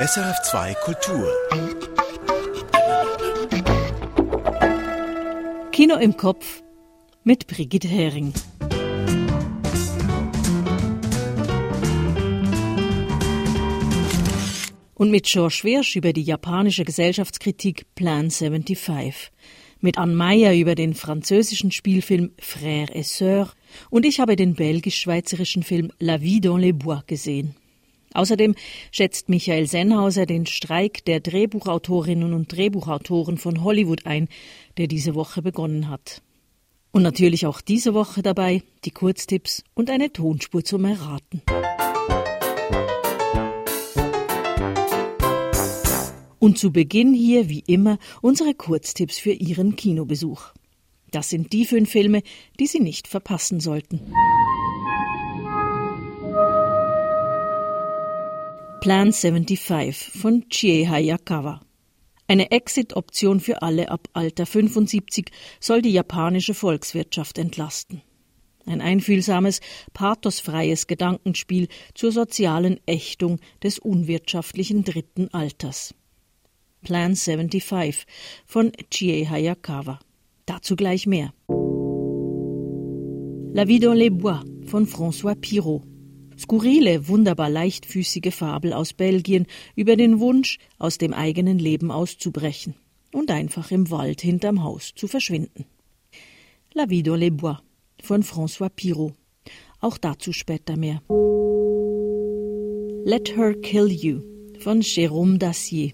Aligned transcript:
SRF2 0.00 0.74
Kultur. 0.76 1.28
Kino 5.72 5.96
im 5.96 6.16
Kopf 6.16 6.62
mit 7.22 7.46
Brigitte 7.46 7.86
Hering. 7.86 8.32
Und 14.94 15.10
mit 15.10 15.26
George 15.26 15.60
Wirsch 15.64 15.96
über 15.96 16.14
die 16.14 16.22
japanische 16.22 16.86
Gesellschaftskritik 16.86 17.84
Plan 17.94 18.30
75. 18.30 19.30
Mit 19.80 19.98
Anne 19.98 20.14
Meyer 20.14 20.54
über 20.54 20.74
den 20.74 20.94
französischen 20.94 21.72
Spielfilm 21.72 22.30
Frères 22.40 22.90
et 22.92 23.04
Sœurs. 23.04 23.50
Und 23.90 24.06
ich 24.06 24.18
habe 24.18 24.36
den 24.36 24.54
belgisch-schweizerischen 24.54 25.62
Film 25.62 25.92
La 25.98 26.22
Vie 26.22 26.40
dans 26.40 26.58
les 26.58 26.72
Bois 26.72 27.02
gesehen. 27.06 27.54
Außerdem 28.12 28.54
schätzt 28.90 29.28
Michael 29.28 29.66
Sennhauser 29.66 30.26
den 30.26 30.46
Streik 30.46 31.04
der 31.04 31.20
Drehbuchautorinnen 31.20 32.34
und 32.34 32.52
Drehbuchautoren 32.52 33.38
von 33.38 33.62
Hollywood 33.62 34.06
ein, 34.06 34.28
der 34.78 34.88
diese 34.88 35.14
Woche 35.14 35.42
begonnen 35.42 35.88
hat. 35.88 36.22
Und 36.92 37.02
natürlich 37.02 37.46
auch 37.46 37.60
diese 37.60 37.94
Woche 37.94 38.22
dabei 38.22 38.62
die 38.84 38.90
Kurztipps 38.90 39.62
und 39.74 39.90
eine 39.90 40.12
Tonspur 40.12 40.64
zum 40.64 40.84
Erraten. 40.84 41.42
Und 46.40 46.58
zu 46.58 46.72
Beginn 46.72 47.14
hier, 47.14 47.48
wie 47.48 47.62
immer, 47.66 47.98
unsere 48.22 48.54
Kurztipps 48.54 49.18
für 49.18 49.32
Ihren 49.32 49.76
Kinobesuch. 49.76 50.52
Das 51.12 51.28
sind 51.28 51.52
die 51.52 51.66
fünf 51.66 51.90
Filme, 51.90 52.22
die 52.58 52.66
Sie 52.66 52.80
nicht 52.80 53.06
verpassen 53.06 53.60
sollten. 53.60 54.00
Plan 58.80 59.12
75 59.12 59.94
von 59.94 60.48
Chie 60.48 60.88
Hayakawa. 60.88 61.60
Eine 62.28 62.50
Exit-Option 62.50 63.38
für 63.40 63.60
alle 63.60 63.90
ab 63.90 64.08
Alter 64.14 64.46
75 64.46 65.26
soll 65.60 65.82
die 65.82 65.92
japanische 65.92 66.54
Volkswirtschaft 66.54 67.36
entlasten. 67.36 68.00
Ein 68.64 68.80
einfühlsames, 68.80 69.60
pathosfreies 69.92 70.86
Gedankenspiel 70.86 71.68
zur 71.94 72.10
sozialen 72.10 72.80
Ächtung 72.86 73.38
des 73.62 73.78
unwirtschaftlichen 73.78 74.82
dritten 74.82 75.28
Alters. 75.34 75.94
Plan 76.80 77.16
75 77.16 78.06
von 78.46 78.72
Chie 78.90 79.28
Hayakawa. 79.28 79.98
Dazu 80.46 80.74
gleich 80.74 81.06
mehr. 81.06 81.34
La 83.52 83.66
vie 83.66 83.78
dans 83.78 83.94
les 83.94 84.10
bois 84.10 84.42
von 84.64 84.86
François 84.86 85.34
Pirot. 85.34 85.89
Skurrile, 86.40 87.06
wunderbar 87.06 87.50
leichtfüßige 87.50 88.32
Fabel 88.32 88.72
aus 88.72 88.94
Belgien 88.94 89.46
über 89.76 89.96
den 89.96 90.20
Wunsch, 90.20 90.58
aus 90.78 90.96
dem 90.96 91.12
eigenen 91.12 91.58
Leben 91.58 91.90
auszubrechen 91.90 92.74
und 93.12 93.30
einfach 93.30 93.70
im 93.70 93.90
Wald 93.90 94.22
hinterm 94.22 94.62
Haus 94.62 94.92
zu 94.94 95.06
verschwinden. 95.06 95.66
La 96.72 96.88
vie 96.88 97.02
dans 97.02 97.18
les 97.18 97.30
bois 97.30 97.58
von 98.02 98.22
François 98.22 98.70
Pirot. 98.70 99.12
Auch 99.80 99.98
dazu 99.98 100.32
später 100.32 100.78
mehr. 100.78 101.02
Let 103.04 103.36
Her 103.36 103.54
Kill 103.60 103.90
You 103.90 104.22
von 104.60 104.80
Jérôme 104.80 105.36
Dacier. 105.36 105.92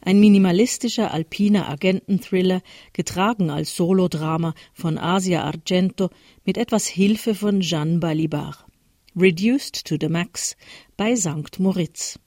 Ein 0.00 0.18
minimalistischer 0.18 1.12
alpiner 1.12 1.68
Agententhriller, 1.68 2.62
getragen 2.92 3.50
als 3.50 3.76
Solodrama 3.76 4.54
von 4.72 4.98
Asia 4.98 5.44
Argento 5.44 6.10
mit 6.44 6.58
etwas 6.58 6.88
Hilfe 6.88 7.36
von 7.36 7.60
Jeanne 7.60 7.98
Balibar. 7.98 8.66
Reduced 9.14 9.84
to 9.84 9.98
the 10.00 10.08
Max 10.08 10.56
bei 10.96 11.14
St. 11.14 11.60
Moritz. 11.60 12.18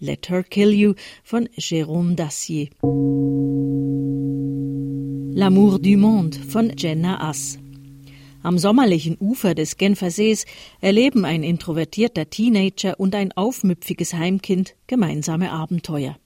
Let 0.00 0.28
Her 0.28 0.42
Kill 0.42 0.70
You 0.70 0.94
von 1.24 1.48
Jérôme 1.56 2.14
Dacier. 2.14 2.68
L'amour 5.34 5.78
du 5.78 5.96
monde 5.96 6.34
von 6.34 6.72
Jenna 6.76 7.26
Ass. 7.26 7.58
Am 8.42 8.58
sommerlichen 8.58 9.16
Ufer 9.18 9.54
des 9.54 9.78
Genfersees 9.78 10.44
erleben 10.82 11.24
ein 11.24 11.42
introvertierter 11.42 12.28
Teenager 12.28 13.00
und 13.00 13.14
ein 13.14 13.32
aufmüpfiges 13.32 14.12
Heimkind 14.12 14.76
gemeinsame 14.86 15.50
Abenteuer. 15.50 16.18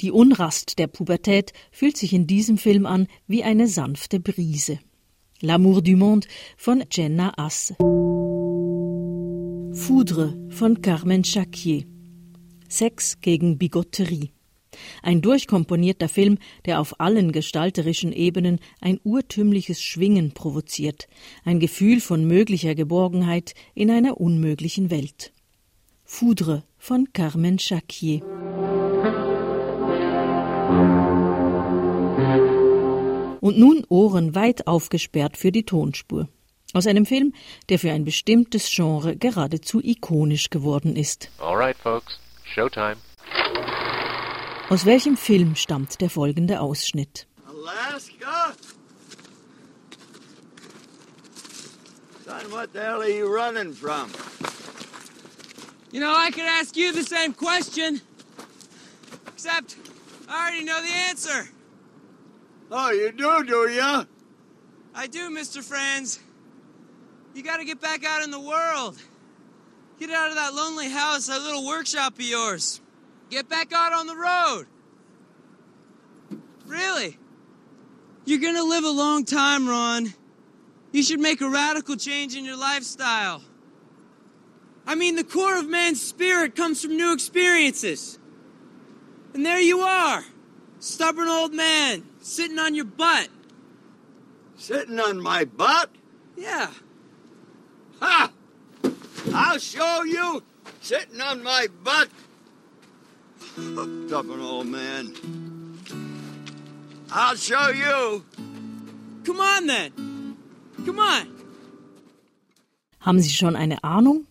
Die 0.00 0.12
Unrast 0.12 0.78
der 0.78 0.86
Pubertät 0.86 1.52
fühlt 1.70 1.98
sich 1.98 2.14
in 2.14 2.26
diesem 2.26 2.56
Film 2.56 2.86
an 2.86 3.06
wie 3.26 3.44
eine 3.44 3.68
sanfte 3.68 4.18
Brise. 4.18 4.78
L'amour 5.42 5.82
du 5.82 5.94
monde 5.98 6.26
von 6.56 6.82
Jenna 6.90 7.34
Asse. 7.36 7.76
Foudre 9.76 10.34
von 10.48 10.80
Carmen 10.80 11.22
Chaquier. 11.22 11.84
Sex 12.66 13.20
gegen 13.20 13.58
Bigotterie. 13.58 14.30
Ein 15.02 15.20
durchkomponierter 15.20 16.08
Film, 16.08 16.38
der 16.64 16.80
auf 16.80 16.98
allen 16.98 17.30
gestalterischen 17.30 18.10
Ebenen 18.10 18.58
ein 18.80 18.98
urtümliches 19.04 19.82
Schwingen 19.82 20.32
provoziert, 20.32 21.08
ein 21.44 21.60
Gefühl 21.60 22.00
von 22.00 22.26
möglicher 22.26 22.74
Geborgenheit 22.74 23.54
in 23.74 23.90
einer 23.90 24.18
unmöglichen 24.18 24.90
Welt. 24.90 25.34
Foudre 26.04 26.64
von 26.78 27.12
Carmen 27.12 27.58
Chaquier. 27.58 28.22
Und 33.40 33.58
nun 33.58 33.84
Ohren 33.90 34.34
weit 34.34 34.66
aufgesperrt 34.66 35.36
für 35.36 35.52
die 35.52 35.64
Tonspur. 35.64 36.28
Aus 36.76 36.86
einem 36.86 37.06
Film, 37.06 37.32
der 37.70 37.78
für 37.78 37.90
ein 37.90 38.04
bestimmtes 38.04 38.70
Genre 38.70 39.16
geradezu 39.16 39.80
ikonisch 39.82 40.50
geworden 40.50 40.94
ist. 40.94 41.30
All 41.38 41.56
right, 41.56 41.74
folks. 41.74 42.18
Showtime. 42.44 42.96
Aus 44.68 44.84
welchem 44.84 45.16
Film 45.16 45.56
stammt 45.56 46.02
der 46.02 46.10
folgende 46.10 46.60
Ausschnitt? 46.60 47.26
Alaska? 47.48 48.52
Son, 52.26 52.52
what 52.52 52.68
the 52.74 52.80
hell 52.80 53.00
are 53.00 53.08
you 53.08 53.26
running 53.26 53.72
from? 53.72 54.10
You 55.92 56.00
know, 56.00 56.12
I 56.12 56.30
could 56.30 56.44
ask 56.60 56.76
you 56.76 56.92
the 56.92 57.04
same 57.04 57.32
question. 57.32 58.02
Except, 59.28 59.76
I 60.28 60.50
already 60.50 60.64
know 60.66 60.82
the 60.82 60.94
answer. 61.08 61.48
Oh, 62.70 62.90
you 62.90 63.12
do, 63.12 63.44
do 63.44 63.66
ya? 63.70 64.04
I 64.94 65.06
do, 65.06 65.30
Mr. 65.30 65.62
Franz. 65.62 66.20
You 67.36 67.42
gotta 67.42 67.66
get 67.66 67.82
back 67.82 68.02
out 68.02 68.22
in 68.22 68.30
the 68.30 68.40
world. 68.40 68.96
Get 70.00 70.08
out 70.08 70.30
of 70.30 70.36
that 70.36 70.54
lonely 70.54 70.88
house, 70.88 71.26
that 71.26 71.42
little 71.42 71.66
workshop 71.66 72.14
of 72.14 72.22
yours. 72.22 72.80
Get 73.28 73.46
back 73.46 73.74
out 73.74 73.92
on 73.92 74.06
the 74.06 74.16
road. 74.16 74.64
Really? 76.64 77.18
You're 78.24 78.40
gonna 78.40 78.64
live 78.64 78.84
a 78.84 78.90
long 78.90 79.26
time, 79.26 79.68
Ron. 79.68 80.14
You 80.92 81.02
should 81.02 81.20
make 81.20 81.42
a 81.42 81.50
radical 81.50 81.96
change 81.96 82.34
in 82.34 82.46
your 82.46 82.56
lifestyle. 82.56 83.42
I 84.86 84.94
mean, 84.94 85.16
the 85.16 85.24
core 85.24 85.58
of 85.58 85.68
man's 85.68 86.00
spirit 86.00 86.56
comes 86.56 86.80
from 86.80 86.96
new 86.96 87.12
experiences. 87.12 88.18
And 89.34 89.44
there 89.44 89.60
you 89.60 89.80
are, 89.80 90.24
stubborn 90.78 91.28
old 91.28 91.52
man, 91.52 92.06
sitting 92.18 92.58
on 92.58 92.74
your 92.74 92.86
butt. 92.86 93.28
Sitting 94.56 94.98
on 94.98 95.20
my 95.20 95.44
butt? 95.44 95.90
Yeah. 96.34 96.70
Ha! 98.00 98.30
I'll 99.34 99.58
show 99.58 100.02
you 100.04 100.42
sitting 100.80 101.20
on 101.20 101.42
my 101.42 101.66
butt. 101.84 102.08
Stubborn 104.06 104.40
old 104.40 104.66
man. 104.66 105.12
I'll 107.10 107.36
show 107.36 107.68
you. 107.70 108.24
Come 109.24 109.40
on 109.40 109.66
then. 109.66 110.36
Come 110.84 110.98
on. 111.00 111.26
Haben 113.00 113.20
Sie 113.20 113.30
schon 113.30 113.56
eine 113.56 113.84
Ahnung? 113.84 114.26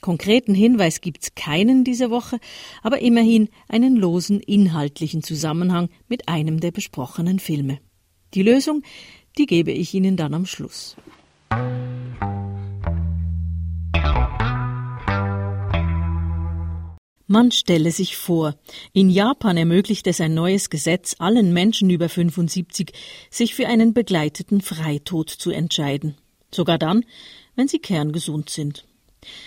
Konkreten 0.00 0.54
Hinweis 0.54 1.00
gibt's 1.00 1.34
keinen 1.34 1.84
diese 1.84 2.10
Woche, 2.10 2.38
aber 2.82 3.00
immerhin 3.00 3.48
einen 3.68 3.96
losen 3.96 4.40
inhaltlichen 4.40 5.22
Zusammenhang 5.22 5.90
mit 6.08 6.28
einem 6.28 6.60
der 6.60 6.70
besprochenen 6.70 7.38
Filme. 7.38 7.80
Die 8.34 8.42
Lösung, 8.42 8.82
die 9.36 9.46
gebe 9.46 9.72
ich 9.72 9.92
Ihnen 9.92 10.16
dann 10.16 10.34
am 10.34 10.46
Schluss. 10.46 10.96
Man 17.32 17.52
stelle 17.52 17.92
sich 17.92 18.16
vor, 18.16 18.56
in 18.92 19.08
Japan 19.08 19.56
ermöglicht 19.56 20.08
es 20.08 20.20
ein 20.20 20.34
neues 20.34 20.68
Gesetz 20.68 21.14
allen 21.20 21.52
Menschen 21.52 21.88
über 21.88 22.08
75, 22.08 22.90
sich 23.30 23.54
für 23.54 23.68
einen 23.68 23.94
begleiteten 23.94 24.60
Freitod 24.60 25.30
zu 25.30 25.52
entscheiden. 25.52 26.16
Sogar 26.52 26.76
dann, 26.76 27.04
wenn 27.54 27.68
sie 27.68 27.78
kerngesund 27.78 28.50
sind. 28.50 28.84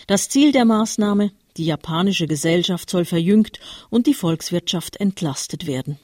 Das 0.07 0.29
Ziel 0.29 0.53
der 0.53 0.63
Maßnahme, 0.63 1.33
die 1.57 1.65
japanische 1.65 2.25
Gesellschaft 2.25 2.89
soll 2.89 3.03
verjüngt 3.03 3.59
und 3.89 4.07
die 4.07 4.13
Volkswirtschaft 4.13 4.95
entlastet 5.01 5.67
werden. 5.67 5.99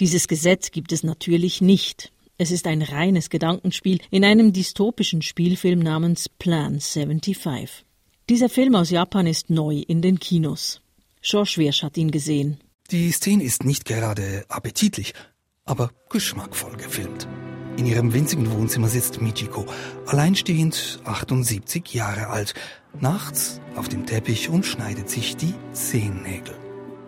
Dieses 0.00 0.28
Gesetz 0.28 0.70
gibt 0.70 0.92
es 0.92 1.02
natürlich 1.02 1.60
nicht. 1.60 2.10
Es 2.38 2.50
ist 2.50 2.66
ein 2.66 2.80
reines 2.80 3.28
Gedankenspiel 3.28 3.98
in 4.10 4.24
einem 4.24 4.54
dystopischen 4.54 5.20
Spielfilm 5.20 5.80
namens 5.80 6.30
Plan 6.30 6.80
75. 6.80 7.84
Dieser 8.30 8.48
Film 8.48 8.76
aus 8.76 8.90
Japan 8.90 9.26
ist 9.26 9.50
neu 9.50 9.82
in 9.88 10.02
den 10.02 10.20
Kinos. 10.20 10.82
George 11.20 11.54
Wirsch 11.56 11.82
hat 11.82 11.96
ihn 11.96 12.12
gesehen. 12.12 12.60
Die 12.92 13.10
Szene 13.10 13.42
ist 13.42 13.64
nicht 13.64 13.84
gerade 13.84 14.44
appetitlich, 14.48 15.14
aber 15.64 15.90
geschmackvoll 16.10 16.76
gefilmt. 16.76 17.26
In 17.76 17.86
ihrem 17.86 18.14
winzigen 18.14 18.52
Wohnzimmer 18.52 18.86
sitzt 18.86 19.20
Michiko, 19.20 19.66
alleinstehend 20.06 21.00
78 21.02 21.92
Jahre 21.92 22.28
alt, 22.28 22.54
nachts 23.00 23.60
auf 23.74 23.88
dem 23.88 24.06
Teppich 24.06 24.48
und 24.48 24.64
schneidet 24.64 25.10
sich 25.10 25.36
die 25.36 25.54
Zehennägel. 25.72 26.54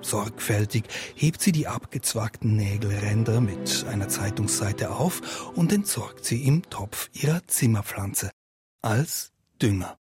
Sorgfältig 0.01 0.83
hebt 1.15 1.41
sie 1.41 1.53
die 1.53 1.69
abgezwackten 1.69 2.57
Nägelränder 2.57 3.41
mit 3.41 3.87
einer 3.89 4.09
Zeitungsseite 4.09 4.91
auf 4.91 5.53
und 5.55 5.73
entsorgt 5.73 6.25
sie 6.25 6.43
im 6.43 6.69
Topf 6.69 7.11
ihrer 7.13 7.47
Zimmerpflanze 7.47 8.33
als 8.83 9.31
Dünger. 9.63 10.02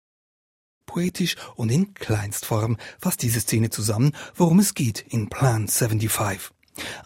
Poetisch 0.88 1.36
und 1.54 1.70
in 1.70 1.94
Kleinstform 1.94 2.76
fasst 2.98 3.22
diese 3.22 3.38
Szene 3.38 3.70
zusammen, 3.70 4.10
worum 4.34 4.58
es 4.58 4.74
geht 4.74 5.04
in 5.08 5.28
Plan 5.28 5.68
75. 5.68 6.50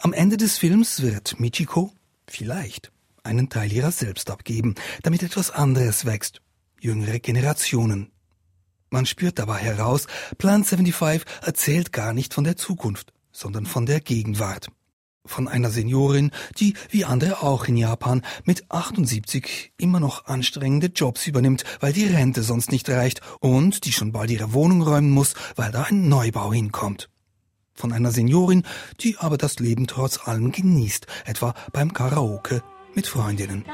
Am 0.00 0.14
Ende 0.14 0.38
des 0.38 0.56
Films 0.56 1.02
wird 1.02 1.38
Michiko 1.38 1.92
vielleicht 2.26 2.90
einen 3.22 3.50
Teil 3.50 3.70
ihrer 3.70 3.92
selbst 3.92 4.30
abgeben, 4.30 4.74
damit 5.02 5.22
etwas 5.22 5.50
anderes 5.50 6.06
wächst. 6.06 6.40
Jüngere 6.80 7.20
Generationen. 7.20 8.10
Man 8.90 9.06
spürt 9.06 9.38
dabei 9.38 9.58
heraus, 9.58 10.06
Plan 10.38 10.64
75 10.64 11.24
erzählt 11.42 11.92
gar 11.92 12.14
nicht 12.14 12.34
von 12.34 12.44
der 12.44 12.56
Zukunft, 12.56 13.12
sondern 13.30 13.66
von 13.66 13.86
der 13.86 14.00
Gegenwart. 14.00 14.68
Von 15.24 15.46
einer 15.46 15.70
Seniorin, 15.70 16.32
die, 16.58 16.74
wie 16.90 17.04
andere 17.04 17.42
auch 17.42 17.66
in 17.66 17.76
Japan, 17.76 18.22
mit 18.44 18.70
78 18.70 19.72
immer 19.78 20.00
noch 20.00 20.26
anstrengende 20.26 20.88
Jobs 20.88 21.28
übernimmt, 21.28 21.62
weil 21.78 21.92
die 21.92 22.06
Rente 22.06 22.42
sonst 22.42 22.72
nicht 22.72 22.88
reicht 22.90 23.20
und 23.38 23.84
die 23.84 23.92
schon 23.92 24.10
bald 24.10 24.32
ihre 24.32 24.52
Wohnung 24.52 24.82
räumen 24.82 25.10
muss, 25.10 25.34
weil 25.54 25.70
da 25.70 25.84
ein 25.84 26.08
Neubau 26.08 26.52
hinkommt. 26.52 27.08
Von 27.72 27.92
einer 27.92 28.10
Seniorin, 28.10 28.64
die 29.00 29.16
aber 29.18 29.38
das 29.38 29.60
Leben 29.60 29.86
trotz 29.86 30.26
allem 30.26 30.50
genießt, 30.50 31.06
etwa 31.24 31.54
beim 31.72 31.92
Karaoke 31.92 32.62
mit 32.94 33.06
Freundinnen. 33.06 33.64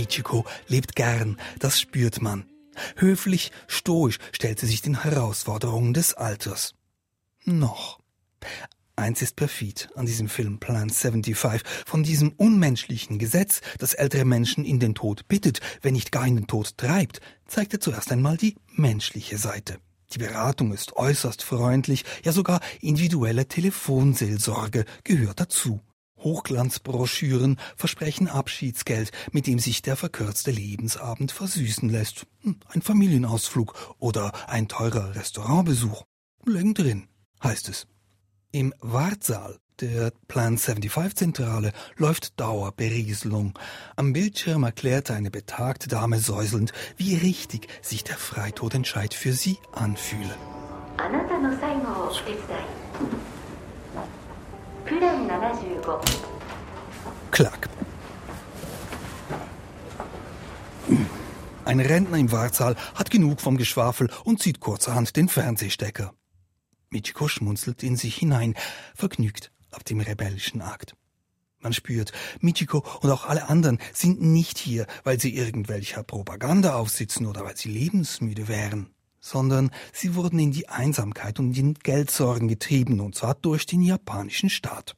Michiko 0.00 0.46
lebt 0.66 0.96
gern, 0.96 1.36
das 1.58 1.78
spürt 1.78 2.22
man. 2.22 2.46
Höflich, 2.96 3.52
stoisch 3.66 4.16
stellt 4.32 4.58
sie 4.58 4.66
sich 4.66 4.80
den 4.80 5.02
Herausforderungen 5.02 5.92
des 5.92 6.14
Alters. 6.14 6.72
Noch. 7.44 8.00
Eins 8.96 9.20
ist 9.20 9.36
perfid 9.36 9.90
an 9.96 10.06
diesem 10.06 10.30
Film 10.30 10.58
Plan 10.58 10.88
75. 10.88 11.62
Von 11.84 12.02
diesem 12.02 12.32
unmenschlichen 12.32 13.18
Gesetz, 13.18 13.60
das 13.78 13.92
ältere 13.92 14.24
Menschen 14.24 14.64
in 14.64 14.80
den 14.80 14.94
Tod 14.94 15.28
bittet, 15.28 15.60
wenn 15.82 15.92
nicht 15.92 16.12
gar 16.12 16.26
in 16.26 16.36
den 16.36 16.46
Tod 16.46 16.78
treibt, 16.78 17.20
zeigt 17.46 17.74
er 17.74 17.80
zuerst 17.80 18.10
einmal 18.10 18.38
die 18.38 18.56
menschliche 18.74 19.36
Seite. 19.36 19.80
Die 20.14 20.18
Beratung 20.18 20.72
ist 20.72 20.96
äußerst 20.96 21.42
freundlich, 21.42 22.06
ja 22.24 22.32
sogar 22.32 22.60
individuelle 22.80 23.46
Telefonseelsorge 23.46 24.86
gehört 25.04 25.40
dazu. 25.40 25.82
Hochglanzbroschüren 26.20 27.58
versprechen 27.76 28.28
Abschiedsgeld, 28.28 29.10
mit 29.32 29.46
dem 29.46 29.58
sich 29.58 29.82
der 29.82 29.96
verkürzte 29.96 30.50
Lebensabend 30.50 31.32
versüßen 31.32 31.88
lässt. 31.88 32.26
Hm, 32.42 32.56
ein 32.68 32.82
Familienausflug 32.82 33.96
oder 33.98 34.32
ein 34.48 34.68
teurer 34.68 35.14
Restaurantbesuch. 35.14 36.04
Legen 36.44 36.74
drin, 36.74 37.08
heißt 37.42 37.68
es. 37.68 37.86
Im 38.52 38.74
Wartsaal 38.80 39.58
der 39.80 40.12
Plan 40.28 40.58
75 40.58 41.16
Zentrale 41.16 41.72
läuft 41.96 42.38
Dauerberieselung. 42.38 43.58
Am 43.96 44.12
Bildschirm 44.12 44.64
erklärt 44.64 45.10
eine 45.10 45.30
betagte 45.30 45.88
Dame 45.88 46.18
säuselnd, 46.18 46.72
wie 46.96 47.14
richtig 47.16 47.68
sich 47.80 48.04
der 48.04 48.16
Freitodentscheid 48.16 49.14
für 49.14 49.32
sie 49.32 49.58
anfühle. 49.72 50.34
Klack. 57.30 57.68
Ein 61.64 61.78
Rentner 61.78 62.18
im 62.18 62.32
Wartsaal 62.32 62.74
hat 62.96 63.08
genug 63.08 63.40
vom 63.40 63.56
Geschwafel 63.56 64.10
und 64.24 64.42
zieht 64.42 64.58
kurzerhand 64.58 65.14
den 65.14 65.28
Fernsehstecker. 65.28 66.12
Michiko 66.88 67.28
schmunzelt 67.28 67.84
in 67.84 67.96
sich 67.96 68.16
hinein, 68.16 68.56
vergnügt 68.96 69.52
auf 69.70 69.84
dem 69.84 70.00
rebellischen 70.00 70.60
Akt. 70.60 70.96
Man 71.60 71.72
spürt, 71.72 72.10
Michiko 72.40 72.84
und 73.00 73.12
auch 73.12 73.26
alle 73.26 73.48
anderen 73.48 73.78
sind 73.92 74.20
nicht 74.20 74.58
hier, 74.58 74.88
weil 75.04 75.20
sie 75.20 75.36
irgendwelcher 75.36 76.02
Propaganda 76.02 76.74
aufsitzen 76.74 77.26
oder 77.26 77.44
weil 77.44 77.56
sie 77.56 77.68
lebensmüde 77.68 78.48
wären, 78.48 78.90
sondern 79.20 79.70
sie 79.92 80.14
wurden 80.14 80.38
in 80.38 80.52
die 80.52 80.68
Einsamkeit 80.68 81.38
und 81.38 81.56
in 81.56 81.74
Geldsorgen 81.74 82.48
getrieben, 82.48 83.00
und 83.00 83.14
zwar 83.14 83.34
durch 83.34 83.66
den 83.66 83.82
japanischen 83.82 84.50
Staat. 84.50 84.96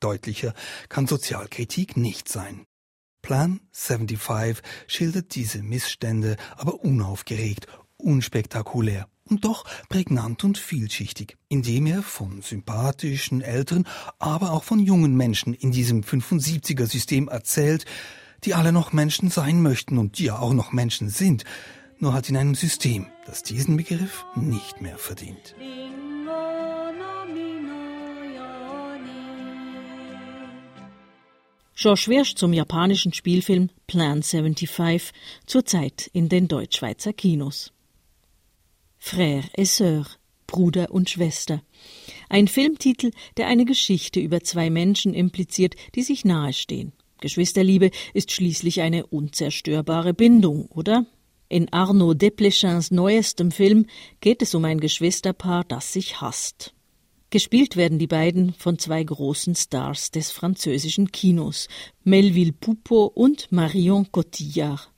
Deutlicher 0.00 0.54
kann 0.88 1.06
Sozialkritik 1.06 1.96
nicht 1.96 2.28
sein. 2.28 2.64
Plan 3.20 3.60
75 3.72 4.62
schildert 4.86 5.34
diese 5.34 5.62
Missstände 5.62 6.36
aber 6.56 6.84
unaufgeregt, 6.84 7.66
unspektakulär 7.96 9.08
und 9.24 9.44
doch 9.44 9.64
prägnant 9.88 10.44
und 10.44 10.56
vielschichtig, 10.56 11.36
indem 11.48 11.86
er 11.86 12.02
von 12.02 12.42
sympathischen 12.42 13.40
älteren, 13.42 13.86
aber 14.18 14.52
auch 14.52 14.64
von 14.64 14.78
jungen 14.78 15.16
Menschen 15.16 15.52
in 15.52 15.72
diesem 15.72 16.02
75er 16.02 16.86
System 16.86 17.28
erzählt, 17.28 17.84
die 18.44 18.54
alle 18.54 18.72
noch 18.72 18.92
Menschen 18.92 19.30
sein 19.30 19.60
möchten 19.62 19.98
und 19.98 20.18
die 20.18 20.24
ja 20.24 20.38
auch 20.38 20.52
noch 20.52 20.72
Menschen 20.72 21.08
sind, 21.08 21.44
nur 21.98 22.14
halt 22.14 22.30
in 22.30 22.36
einem 22.36 22.54
System, 22.54 23.06
das 23.28 23.42
diesen 23.42 23.76
Begriff 23.76 24.24
nicht 24.34 24.80
mehr 24.80 24.96
verdient. 24.96 25.54
George 31.76 32.06
Wirsch 32.08 32.34
zum 32.34 32.52
japanischen 32.54 33.12
Spielfilm 33.12 33.68
Plan 33.86 34.22
75, 34.22 35.12
zurzeit 35.46 36.10
in 36.12 36.28
den 36.28 36.48
Deutschschweizer 36.48 37.12
Kinos. 37.12 37.72
Frère 38.98 39.44
et 39.52 39.68
Sœur, 39.68 40.06
Bruder 40.46 40.90
und 40.90 41.10
Schwester. 41.10 41.62
Ein 42.30 42.48
Filmtitel, 42.48 43.10
der 43.36 43.46
eine 43.46 43.66
Geschichte 43.66 44.20
über 44.20 44.40
zwei 44.40 44.70
Menschen 44.70 45.12
impliziert, 45.12 45.76
die 45.94 46.02
sich 46.02 46.24
nahestehen. 46.24 46.94
Geschwisterliebe 47.20 47.90
ist 48.14 48.32
schließlich 48.32 48.80
eine 48.80 49.06
unzerstörbare 49.06 50.14
Bindung, 50.14 50.66
oder? 50.66 51.04
In 51.50 51.72
Arnaud 51.72 52.20
Desplechin's 52.20 52.90
neuestem 52.90 53.50
Film 53.50 53.86
geht 54.20 54.42
es 54.42 54.54
um 54.54 54.66
ein 54.66 54.80
Geschwisterpaar, 54.80 55.64
das 55.64 55.94
sich 55.94 56.20
hasst. 56.20 56.74
Gespielt 57.30 57.76
werden 57.76 57.98
die 57.98 58.06
beiden 58.06 58.52
von 58.52 58.78
zwei 58.78 59.02
großen 59.02 59.54
Stars 59.54 60.10
des 60.10 60.30
französischen 60.30 61.10
Kinos, 61.10 61.68
Melville 62.04 62.52
Poupeau 62.52 63.06
und 63.06 63.50
Marion 63.50 64.10
Cotillard. 64.12 64.90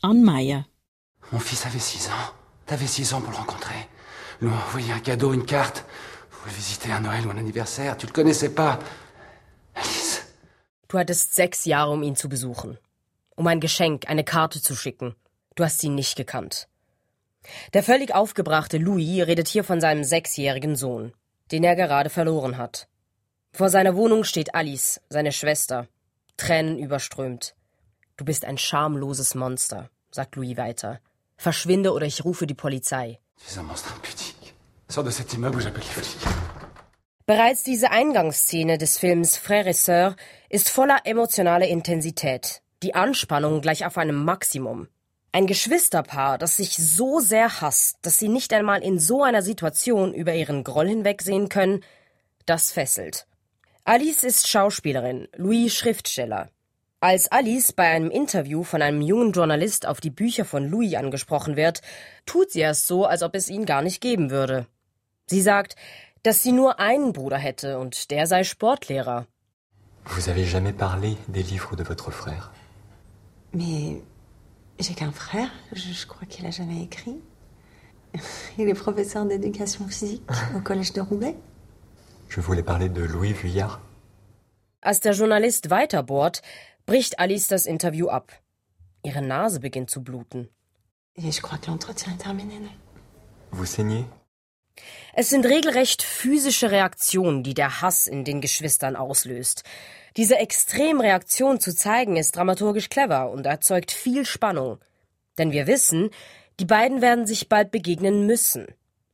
Anne 0.00 0.22
Meyer. 0.22 0.66
Mon 1.30 1.40
fils 1.40 1.66
avait 1.66 1.82
six 1.82 2.08
ans. 2.08 2.32
T'avais 2.66 2.86
six 2.86 3.12
ans 3.12 3.20
pour 3.20 3.32
le 3.32 3.38
rencontrer. 3.38 3.88
Lui 4.40 4.50
envoyer 4.50 4.92
un 4.92 5.00
cadeau, 5.00 5.34
une 5.34 5.44
carte. 5.44 5.84
Vous 6.30 6.54
visiter 6.54 6.90
un 6.90 7.00
Noël 7.00 7.26
ou 7.26 7.30
un 7.30 7.38
anniversaire. 7.38 7.96
Tu 7.98 8.06
le 8.06 8.12
connaissais 8.12 8.54
pas. 8.54 8.78
Alice. 9.74 10.22
Du 10.88 10.96
hattest 10.96 11.34
sechs 11.34 11.66
Jahre, 11.66 11.90
um 11.90 12.02
ihn 12.02 12.16
zu 12.16 12.28
besuchen. 12.28 12.78
Um 13.34 13.46
ein 13.46 13.60
Geschenk, 13.60 14.08
eine 14.08 14.24
Karte 14.24 14.62
zu 14.62 14.74
schicken. 14.74 15.14
Du 15.56 15.64
hast 15.64 15.82
ihn 15.82 15.94
nicht 15.94 16.16
gekannt. 16.16 16.68
Der 17.72 17.82
völlig 17.82 18.14
aufgebrachte 18.14 18.78
Louis 18.78 19.26
redet 19.26 19.48
hier 19.48 19.64
von 19.64 19.80
seinem 19.80 20.04
sechsjährigen 20.04 20.76
Sohn, 20.76 21.12
den 21.50 21.64
er 21.64 21.76
gerade 21.76 22.10
verloren 22.10 22.58
hat. 22.58 22.88
Vor 23.52 23.70
seiner 23.70 23.96
Wohnung 23.96 24.24
steht 24.24 24.54
Alice, 24.54 25.00
seine 25.08 25.32
Schwester, 25.32 25.88
Tränen 26.36 26.78
überströmt. 26.78 27.54
Du 28.16 28.24
bist 28.24 28.44
ein 28.44 28.58
schamloses 28.58 29.34
Monster, 29.34 29.90
sagt 30.10 30.36
Louis 30.36 30.56
weiter. 30.56 31.00
Verschwinde 31.38 31.92
oder 31.92 32.06
ich 32.06 32.24
rufe 32.24 32.46
die 32.46 32.54
Polizei. 32.54 33.18
Bereits 37.26 37.62
diese 37.62 37.90
Eingangsszene 37.90 38.78
des 38.78 38.98
Films 38.98 39.38
Frère 39.38 39.66
et 39.66 39.76
Sœur 39.76 40.16
ist 40.48 40.68
voller 40.68 41.00
emotionaler 41.04 41.66
Intensität. 41.66 42.62
Die 42.82 42.94
Anspannung 42.94 43.62
gleich 43.62 43.86
auf 43.86 43.98
einem 43.98 44.24
Maximum. 44.24 44.88
Ein 45.36 45.46
Geschwisterpaar, 45.46 46.38
das 46.38 46.56
sich 46.56 46.78
so 46.78 47.20
sehr 47.20 47.60
hasst, 47.60 47.98
dass 48.00 48.18
sie 48.18 48.28
nicht 48.28 48.54
einmal 48.54 48.82
in 48.82 48.98
so 48.98 49.22
einer 49.22 49.42
Situation 49.42 50.14
über 50.14 50.34
ihren 50.34 50.64
Groll 50.64 50.88
hinwegsehen 50.88 51.50
können, 51.50 51.84
das 52.46 52.72
fesselt. 52.72 53.26
Alice 53.84 54.24
ist 54.24 54.48
Schauspielerin, 54.48 55.28
Louis 55.36 55.74
Schriftsteller. 55.74 56.48
Als 57.00 57.30
Alice 57.30 57.74
bei 57.74 57.86
einem 57.86 58.10
Interview 58.10 58.64
von 58.64 58.80
einem 58.80 59.02
jungen 59.02 59.32
Journalist 59.32 59.84
auf 59.84 60.00
die 60.00 60.08
Bücher 60.08 60.46
von 60.46 60.70
Louis 60.70 60.94
angesprochen 60.94 61.54
wird, 61.54 61.82
tut 62.24 62.52
sie 62.52 62.60
erst 62.60 62.86
so, 62.86 63.04
als 63.04 63.22
ob 63.22 63.34
es 63.34 63.50
ihn 63.50 63.66
gar 63.66 63.82
nicht 63.82 64.00
geben 64.00 64.30
würde. 64.30 64.66
Sie 65.26 65.42
sagt, 65.42 65.76
dass 66.22 66.42
sie 66.42 66.52
nur 66.52 66.80
einen 66.80 67.12
Bruder 67.12 67.36
hätte 67.36 67.78
und 67.78 68.10
der 68.10 68.26
sei 68.26 68.42
Sportlehrer. 68.42 69.26
Vous 70.06 70.30
avez 70.30 70.50
jamais 70.50 70.72
parlé 70.72 71.18
des 71.28 71.50
livres 71.50 71.76
de 71.76 71.84
votre 71.84 72.10
frère 72.10 72.48
Mais 73.52 74.00
j'ai 74.78 74.94
qu'un 74.94 75.12
frère, 75.12 75.50
je, 75.72 75.92
je 75.92 76.06
crois 76.06 76.26
qu'il 76.26 76.46
a 76.46 76.50
jamais 76.50 76.82
écrit. 76.82 77.20
Il 78.58 78.68
est 78.68 78.74
professeur 78.74 79.24
d'éducation 79.26 79.86
physique 79.86 80.22
au 80.54 80.60
collège 80.60 80.92
de 80.92 81.00
Roubaix. 81.00 81.36
Je 82.28 82.40
voulais 82.40 82.62
parler 82.62 82.88
de 82.88 83.02
Louis 83.02 83.32
Vuillard. 83.32 83.80
Als 84.82 85.00
der 85.00 85.12
Journalist 85.12 85.70
weiterbohrt, 85.70 86.42
bricht 86.86 87.18
Alice 87.18 87.48
das 87.48 87.66
Interview 87.66 88.08
ab. 88.08 88.32
Ihre 89.02 89.22
Nase 89.22 89.60
beginnt 89.60 89.90
zu 89.90 90.00
bluten. 90.00 90.48
Et 91.16 91.32
je 91.32 91.40
crois 91.40 91.58
que 91.58 91.70
l'entretien 91.70 92.12
est 92.12 92.22
terminé, 92.22 92.58
non? 92.58 92.70
Vous 93.52 93.64
saignez? 93.64 94.04
Es 95.14 95.28
sind 95.28 95.46
regelrecht 95.46 96.02
physische 96.02 96.70
Reaktionen, 96.70 97.42
die 97.42 97.54
der 97.54 97.80
Hass 97.80 98.06
in 98.06 98.24
den 98.24 98.40
Geschwistern 98.40 98.96
auslöst. 98.96 99.62
Diese 100.16 100.36
Extremreaktion 100.36 101.60
zu 101.60 101.74
zeigen 101.74 102.16
ist 102.16 102.36
dramaturgisch 102.36 102.88
clever 102.88 103.30
und 103.30 103.46
erzeugt 103.46 103.92
viel 103.92 104.24
Spannung. 104.24 104.78
Denn 105.38 105.52
wir 105.52 105.66
wissen, 105.66 106.10
die 106.60 106.64
beiden 106.64 107.02
werden 107.02 107.26
sich 107.26 107.48
bald 107.48 107.70
begegnen 107.70 108.26
müssen. 108.26 108.66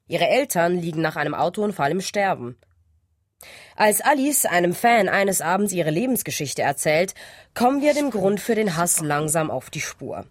Ihre 0.07 0.29
Eltern 0.29 0.79
liegen 0.79 1.01
nach 1.01 1.17
einem 1.17 1.35
Autounfall 1.35 1.91
im 1.91 2.01
Sterben. 2.01 2.57
Als 3.77 4.01
Alice 4.01 4.45
einem 4.45 4.75
Fan 4.75 5.09
eines 5.09 5.41
Abends 5.41 5.73
ihre 5.73 5.91
Lebensgeschichte 5.91 6.63
erzählt, 6.63 7.15
kommen 7.55 7.83
wir 7.83 7.95
dem 7.95 8.11
Grund 8.11 8.41
für 8.41 8.55
den 8.55 8.77
Hass 8.77 9.01
langsam 9.01 9.51
auf 9.51 9.71
die 9.71 9.81
Spur. 9.81 10.27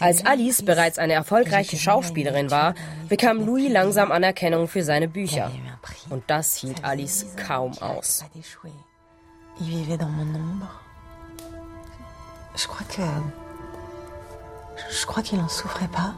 Als 0.00 0.26
Alice 0.26 0.62
bereits 0.62 0.98
eine 0.98 1.12
erfolgreiche 1.12 1.76
Schauspielerin 1.76 2.50
war, 2.50 2.74
bekam 3.08 3.46
Louis 3.46 3.68
langsam 3.68 4.10
Anerkennung 4.10 4.66
für 4.66 4.82
seine 4.82 5.06
Bücher. 5.08 5.52
Und 6.10 6.24
das 6.26 6.56
hielt 6.56 6.84
Alice 6.84 7.26
kaum 7.36 7.72
aus. 7.80 8.24
Je 12.56 12.66
crois 12.66 12.86
que. 12.88 13.02
Je 14.90 15.06
crois 15.06 15.22
qu'il 15.22 15.38
en 15.40 15.48
souffrait 15.48 15.88
pas. 15.88 16.14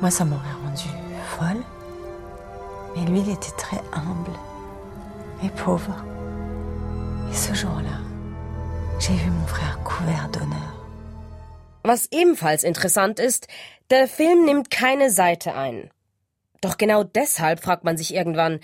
Moi, 0.00 0.10
ça 0.10 0.24
m'aurait 0.24 0.56
rendue 0.64 0.96
folle. 1.38 1.62
Mais 2.94 3.04
lui, 3.04 3.20
il 3.20 3.30
était 3.30 3.56
très 3.58 3.82
humble 3.92 4.32
et 5.42 5.50
pauvre. 5.50 6.04
Et 7.30 7.34
ce 7.34 7.52
jour-là, 7.54 7.98
j'ai 8.98 9.14
vu 9.14 9.30
mon 9.30 9.46
frère 9.46 9.78
couvert 9.84 10.28
d'honneur. 10.30 10.75
Was 11.86 12.08
ebenfalls 12.10 12.64
interessant 12.64 13.20
ist, 13.20 13.46
der 13.90 14.08
Film 14.08 14.44
nimmt 14.44 14.72
keine 14.72 15.08
Seite 15.08 15.54
ein. 15.54 15.88
Doch 16.60 16.78
genau 16.78 17.04
deshalb 17.04 17.62
fragt 17.62 17.84
man 17.84 17.96
sich 17.96 18.12
irgendwann, 18.12 18.58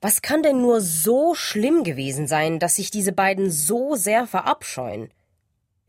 was 0.00 0.22
kann 0.22 0.42
denn 0.42 0.62
nur 0.62 0.80
so 0.80 1.34
schlimm 1.34 1.84
gewesen 1.84 2.26
sein, 2.26 2.58
dass 2.58 2.76
sich 2.76 2.90
diese 2.90 3.12
beiden 3.12 3.50
so 3.50 3.96
sehr 3.96 4.26
verabscheuen? 4.26 5.10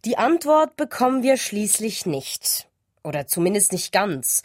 Die 0.03 0.17
Antwort 0.17 0.75
bekommen 0.75 1.23
wir 1.23 1.37
schließlich 1.37 2.05
nicht. 2.05 2.67
Oder 3.05 3.25
zumindest 3.25 3.71
nicht 3.71 3.93
ganz. 3.93 4.43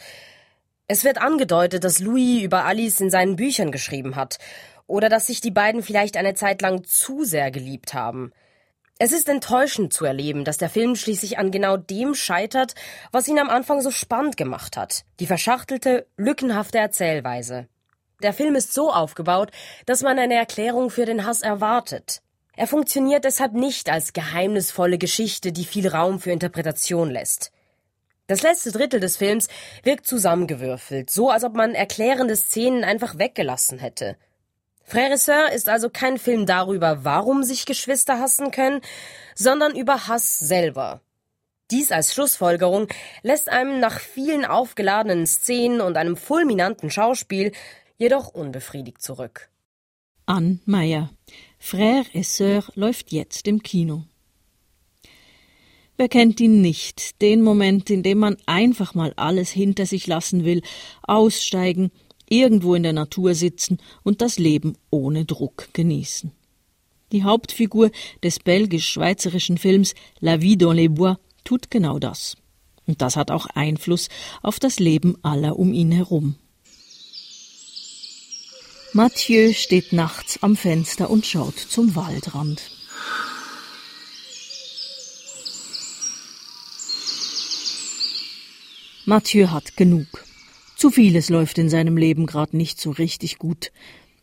Es 0.87 1.03
wird 1.03 1.17
angedeutet, 1.17 1.83
dass 1.83 1.99
Louis 1.99 2.43
über 2.43 2.63
Alice 2.63 3.01
in 3.01 3.09
seinen 3.09 3.35
Büchern 3.35 3.73
geschrieben 3.73 4.15
hat. 4.15 4.39
Oder 4.87 5.09
dass 5.09 5.27
sich 5.27 5.41
die 5.41 5.51
beiden 5.51 5.83
vielleicht 5.83 6.15
eine 6.15 6.33
Zeit 6.33 6.61
lang 6.61 6.85
zu 6.85 7.25
sehr 7.25 7.51
geliebt 7.51 7.93
haben. 7.93 8.31
Es 8.97 9.11
ist 9.11 9.27
enttäuschend 9.27 9.91
zu 9.91 10.05
erleben, 10.05 10.45
dass 10.45 10.57
der 10.57 10.69
Film 10.69 10.95
schließlich 10.95 11.37
an 11.37 11.51
genau 11.51 11.75
dem 11.75 12.15
scheitert, 12.15 12.75
was 13.11 13.27
ihn 13.27 13.39
am 13.39 13.49
Anfang 13.49 13.81
so 13.81 13.91
spannend 13.91 14.37
gemacht 14.37 14.77
hat. 14.77 15.03
Die 15.19 15.27
verschachtelte, 15.27 16.07
lückenhafte 16.15 16.77
Erzählweise. 16.77 17.67
Der 18.23 18.31
Film 18.31 18.55
ist 18.55 18.73
so 18.73 18.93
aufgebaut, 18.93 19.51
dass 19.85 20.01
man 20.01 20.17
eine 20.17 20.35
Erklärung 20.35 20.89
für 20.89 21.05
den 21.05 21.25
Hass 21.25 21.41
erwartet. 21.41 22.21
Er 22.55 22.67
funktioniert 22.67 23.25
deshalb 23.25 23.51
nicht 23.51 23.89
als 23.89 24.13
geheimnisvolle 24.13 24.97
Geschichte, 24.97 25.51
die 25.51 25.65
viel 25.65 25.89
Raum 25.89 26.21
für 26.21 26.31
Interpretation 26.31 27.11
lässt. 27.11 27.51
Das 28.27 28.43
letzte 28.43 28.71
Drittel 28.71 29.01
des 29.01 29.17
Films 29.17 29.49
wirkt 29.83 30.07
zusammengewürfelt, 30.07 31.09
so 31.09 31.29
als 31.29 31.43
ob 31.43 31.53
man 31.53 31.75
erklärende 31.75 32.37
Szenen 32.37 32.85
einfach 32.85 33.19
weggelassen 33.19 33.77
hätte. 33.77 34.15
Frère 34.87 35.17
Sœur 35.17 35.51
ist 35.51 35.67
also 35.67 35.89
kein 35.89 36.19
Film 36.19 36.45
darüber, 36.45 37.03
warum 37.03 37.43
sich 37.43 37.65
Geschwister 37.65 38.19
hassen 38.19 38.51
können, 38.51 38.81
sondern 39.33 39.75
über 39.75 40.07
Hass 40.07 40.37
selber. 40.37 41.01
Dies 41.71 41.91
als 41.91 42.13
Schlussfolgerung 42.13 42.87
lässt 43.23 43.49
einem 43.49 43.79
nach 43.79 43.99
vielen 43.99 44.45
aufgeladenen 44.45 45.25
Szenen 45.25 45.81
und 45.81 45.97
einem 45.97 46.15
fulminanten 46.15 46.91
Schauspiel 46.91 47.51
jedoch 47.97 48.27
unbefriedigt 48.27 49.01
zurück. 49.01 49.49
Anne 50.27 50.59
Meyer. 50.65 51.09
Frère 51.59 52.05
et 52.13 52.25
Sœur 52.25 52.69
läuft 52.75 53.11
jetzt 53.11 53.47
im 53.47 53.63
Kino. 53.63 54.03
Wer 55.97 56.09
kennt 56.09 56.39
ihn 56.41 56.61
nicht? 56.61 57.21
Den 57.21 57.41
Moment, 57.41 57.89
in 57.89 58.03
dem 58.03 58.19
man 58.19 58.37
einfach 58.45 58.93
mal 58.93 59.13
alles 59.15 59.49
hinter 59.49 59.85
sich 59.85 60.05
lassen 60.05 60.43
will, 60.43 60.61
aussteigen, 61.03 61.91
irgendwo 62.29 62.75
in 62.75 62.83
der 62.83 62.93
Natur 62.93 63.35
sitzen 63.35 63.77
und 64.03 64.21
das 64.21 64.39
Leben 64.39 64.77
ohne 64.89 65.25
Druck 65.25 65.69
genießen. 65.73 66.31
Die 67.11 67.23
Hauptfigur 67.23 67.91
des 68.23 68.39
belgisch-schweizerischen 68.39 69.57
Films 69.57 69.93
La 70.19 70.41
vie 70.41 70.57
dans 70.57 70.75
les 70.75 70.89
bois 70.89 71.17
tut 71.43 71.69
genau 71.69 71.99
das. 71.99 72.35
Und 72.87 73.01
das 73.01 73.15
hat 73.15 73.31
auch 73.31 73.45
Einfluss 73.47 74.09
auf 74.41 74.59
das 74.59 74.79
Leben 74.79 75.15
aller 75.23 75.57
um 75.57 75.73
ihn 75.73 75.91
herum. 75.91 76.35
Mathieu 78.93 79.51
steht 79.53 79.91
nachts 79.91 80.41
am 80.41 80.55
Fenster 80.55 81.09
und 81.09 81.25
schaut 81.25 81.57
zum 81.57 81.95
Waldrand. 81.95 82.71
Mathieu 89.05 89.51
hat 89.51 89.77
genug. 89.77 90.23
Zu 90.75 90.89
vieles 90.89 91.29
läuft 91.29 91.57
in 91.57 91.69
seinem 91.69 91.97
Leben 91.97 92.25
gerade 92.25 92.57
nicht 92.57 92.79
so 92.81 92.91
richtig 92.91 93.37
gut. 93.37 93.71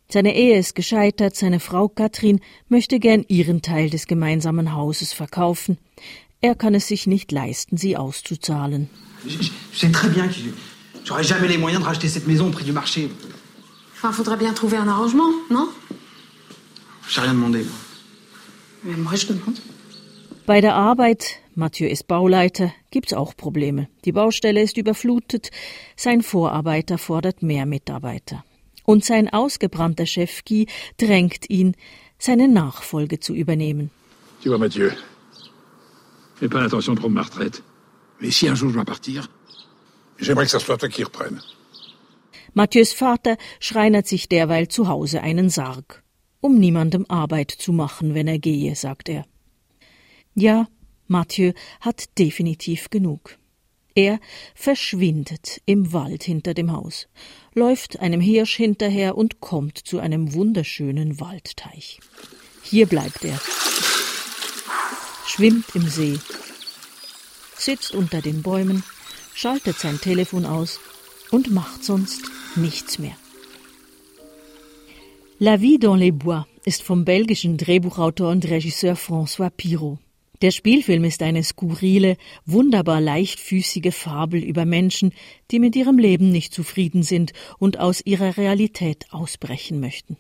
Seine 0.09 0.37
Ehe 0.37 0.59
ist 0.59 0.75
gescheitert, 0.75 1.35
seine 1.35 1.61
Frau 1.61 1.89
Katrin 1.89 2.41
möchte 2.69 2.99
gern 2.99 3.25
ihren 3.29 3.63
Teil 3.63 3.89
des 3.89 4.07
gemeinsamen 4.07 4.75
Hauses 4.75 5.15
verkaufen. 5.15 5.79
Er 6.43 6.55
kann 6.55 6.75
es 6.75 6.89
sich 6.89 7.07
nicht 7.07 7.33
leisten, 7.33 7.79
sie 7.79 7.97
auszuzahlen. 7.97 8.91
Je, 9.25 9.39
je 9.39 9.79
sais 9.79 9.93
très 9.93 10.11
bien 10.11 10.27
que 10.29 10.35
j'aurais 11.05 11.25
jamais 11.25 11.49
les 11.49 11.57
moyens 11.57 11.81
de 11.83 11.87
racheter 11.87 12.09
cette 12.09 12.27
maison 12.27 12.49
au 12.49 12.51
prix 12.51 12.65
du 12.65 12.73
marché. 12.73 13.09
Enfin, 13.95 14.13
faudrait 14.13 14.37
bien 14.37 14.53
trouver 14.53 14.77
un 14.77 14.89
arrangement, 14.89 15.31
non 15.51 15.69
J'ai 17.09 17.21
rien 17.21 17.33
demandé. 17.33 17.65
Mais 18.85 18.97
moi, 18.97 19.15
je 19.15 19.27
demande. 19.29 19.59
Bei 20.47 20.61
der 20.61 20.75
Arbeit, 20.75 21.39
Mathieu 21.55 21.87
ist 21.87 22.07
Bauleiter, 22.07 22.73
gibt's 22.91 23.13
auch 23.13 23.37
Probleme. 23.37 23.89
Die 24.05 24.13
Baustelle 24.13 24.63
ist 24.63 24.79
überflutet, 24.79 25.51
sein 25.97 26.23
Vorarbeiter 26.23 26.97
fordert 26.97 27.43
mehr 27.43 27.67
Mitarbeiter. 27.67 28.43
Und 28.85 29.05
sein 29.05 29.29
ausgebrannter 29.29 30.07
Chef 30.07 30.45
Guy 30.45 30.67
drängt 30.97 31.51
ihn, 31.51 31.77
seine 32.19 32.49
Nachfolge 32.49 33.21
zu 33.21 33.35
übernehmen. 33.35 33.91
Tu 34.43 34.49
vois, 34.49 34.59
Mathieu, 34.59 34.91
j'ai 36.41 36.49
pas 36.49 36.61
l'intention 36.61 36.95
de 36.95 37.01
prendre 37.01 37.15
ma 37.15 37.23
retraite. 37.23 37.63
Mais 38.21 38.31
si 38.31 38.49
un 38.49 38.55
jour 38.55 38.71
je 38.71 38.75
dois 38.75 38.85
partir, 38.85 39.29
j'aimerais 40.19 40.47
que 40.47 40.51
ça 40.51 40.59
soit 40.59 40.79
toi 40.79 40.89
qui 40.89 41.05
reprenne. 41.05 41.41
Mathieu's 42.55 42.93
Vater 42.93 43.37
schreinert 43.61 44.07
sich 44.07 44.29
derweil 44.29 44.69
zu 44.69 44.89
Hause 44.89 45.23
einen 45.23 45.49
Sarg, 45.49 46.03
um 46.41 46.59
niemandem 46.59 47.05
Arbeit 47.09 47.51
zu 47.51 47.73
machen, 47.73 48.15
wenn 48.15 48.29
er 48.29 48.39
gehe, 48.39 48.75
sagt 48.75 49.09
er. 49.09 49.25
Ja, 50.35 50.67
Mathieu 51.13 51.53
hat 51.81 52.19
definitiv 52.19 52.91
genug. 52.91 53.39
Er 53.95 54.19
verschwindet 54.55 55.61
im 55.67 55.93
Wald 55.93 56.23
hinter 56.25 56.55
dem 56.55 56.73
Haus, 56.73 57.09
läuft 57.55 58.01
einem 58.01 58.21
Hirsch 58.21 58.57
hinterher 58.57 59.17
und 59.17 59.41
kommt 59.41 59.79
zu 59.79 60.01
einem 60.01 60.33
wunderschönen 60.33 61.21
Waldteich. 61.21 62.01
Hier 62.63 62.87
bleibt 62.87 63.25
er, 63.25 63.39
schwimmt 65.27 65.67
im 65.75 65.87
See, 65.89 66.19
sitzt 67.57 67.95
unter 67.95 68.23
den 68.23 68.43
Bäumen, 68.43 68.83
schaltet 69.35 69.79
sein 69.79 70.01
Telefon 70.01 70.47
aus 70.47 70.81
und 71.31 71.51
macht 71.51 71.85
sonst 71.85 72.23
nichts 72.57 72.99
mehr. 72.99 73.17
La 75.39 75.61
vie 75.61 75.79
dans 75.79 75.99
les 75.99 76.13
bois 76.13 76.47
ist 76.65 76.83
vom 76.83 77.05
belgischen 77.05 77.59
Drehbuchautor 77.59 78.31
und 78.31 78.45
Regisseur 78.47 78.97
François 78.97 79.51
Pirot. 79.51 79.99
Der 80.43 80.51
Spielfilm 80.51 81.05
ist 81.05 81.23
eine 81.23 81.45
skurrile, 81.45 82.17
wunderbar 82.45 83.01
leichtfüßige 83.01 83.95
Fabel 83.95 84.43
über 84.43 84.65
Menschen, 84.65 85.13
die 85.53 85.61
mit 85.61 85.77
ihrem 85.77 85.99
Leben 85.99 86.33
nicht 86.33 86.53
zufrieden 86.53 87.05
sind 87.05 87.33
und 87.59 87.79
aus 87.79 88.05
ihrer 88.05 88.37
Realität 88.37 89.07
ausbrechen 89.13 89.79
möchten. 89.79 90.17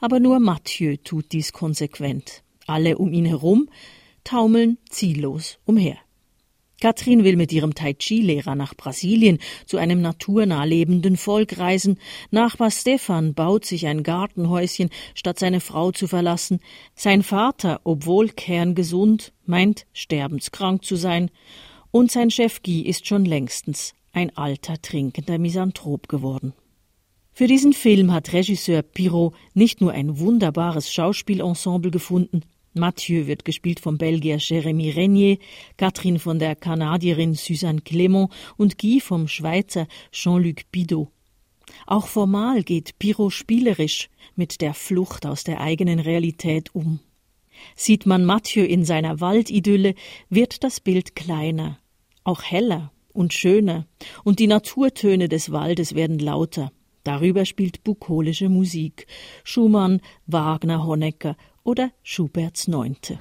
Aber 0.00 0.18
nur 0.18 0.40
Mathieu 0.40 0.96
tut 0.96 1.30
dies 1.30 1.52
konsequent. 1.52 2.42
Alle 2.66 2.98
um 2.98 3.12
ihn 3.12 3.24
herum 3.24 3.70
taumeln 4.24 4.78
ziellos 4.90 5.58
umher. 5.64 5.98
Katrin 6.82 7.22
will 7.22 7.36
mit 7.36 7.52
ihrem 7.52 7.76
Tai 7.76 7.94
Chi-Lehrer 7.94 8.56
nach 8.56 8.74
Brasilien 8.74 9.38
zu 9.66 9.76
einem 9.76 10.00
naturnah 10.00 10.64
lebenden 10.64 11.16
Volk 11.16 11.56
reisen. 11.58 12.00
Nachbar 12.32 12.72
Stefan 12.72 13.34
baut 13.34 13.64
sich 13.64 13.86
ein 13.86 14.02
Gartenhäuschen, 14.02 14.90
statt 15.14 15.38
seine 15.38 15.60
Frau 15.60 15.92
zu 15.92 16.08
verlassen. 16.08 16.58
Sein 16.96 17.22
Vater, 17.22 17.82
obwohl 17.84 18.30
kerngesund, 18.30 19.32
meint 19.46 19.86
sterbenskrank 19.92 20.84
zu 20.84 20.96
sein. 20.96 21.30
Und 21.92 22.10
sein 22.10 22.32
Chef 22.32 22.64
Guy 22.64 22.80
ist 22.80 23.06
schon 23.06 23.26
längstens 23.26 23.94
ein 24.12 24.36
alter, 24.36 24.82
trinkender 24.82 25.38
Misanthrop 25.38 26.08
geworden. 26.08 26.52
Für 27.32 27.46
diesen 27.46 27.74
Film 27.74 28.12
hat 28.12 28.32
Regisseur 28.32 28.82
Pirot 28.82 29.36
nicht 29.54 29.80
nur 29.80 29.92
ein 29.92 30.18
wunderbares 30.18 30.92
Schauspielensemble 30.92 31.92
gefunden, 31.92 32.42
Mathieu 32.74 33.26
wird 33.26 33.44
gespielt 33.44 33.80
vom 33.80 33.98
Belgier 33.98 34.38
Jérémy 34.38 34.94
Régnier, 34.94 35.38
Catherine 35.76 36.18
von 36.18 36.38
der 36.38 36.56
Kanadierin 36.56 37.34
Suzanne 37.34 37.80
Clément 37.80 38.30
und 38.56 38.78
Guy 38.78 39.00
vom 39.00 39.28
Schweizer 39.28 39.86
Jean-Luc 40.10 40.70
Bidot. 40.70 41.08
Auch 41.86 42.06
formal 42.06 42.62
geht 42.62 42.98
Pirot 42.98 43.32
spielerisch 43.32 44.08
mit 44.36 44.62
der 44.62 44.72
Flucht 44.72 45.26
aus 45.26 45.44
der 45.44 45.60
eigenen 45.60 45.98
Realität 45.98 46.74
um. 46.74 47.00
Sieht 47.76 48.06
man 48.06 48.24
Mathieu 48.24 48.64
in 48.64 48.84
seiner 48.84 49.20
Waldidylle, 49.20 49.94
wird 50.30 50.64
das 50.64 50.80
Bild 50.80 51.14
kleiner, 51.14 51.78
auch 52.24 52.42
heller 52.42 52.90
und 53.12 53.34
schöner, 53.34 53.86
und 54.24 54.38
die 54.38 54.46
Naturtöne 54.46 55.28
des 55.28 55.52
Waldes 55.52 55.94
werden 55.94 56.18
lauter. 56.18 56.72
Darüber 57.04 57.44
spielt 57.44 57.84
bukolische 57.84 58.48
Musik. 58.48 59.06
Schumann, 59.44 60.00
Wagner, 60.26 60.86
Honecker 60.86 61.36
oder 61.64 61.90
Schuberts 62.02 62.68
Neunte. 62.68 63.18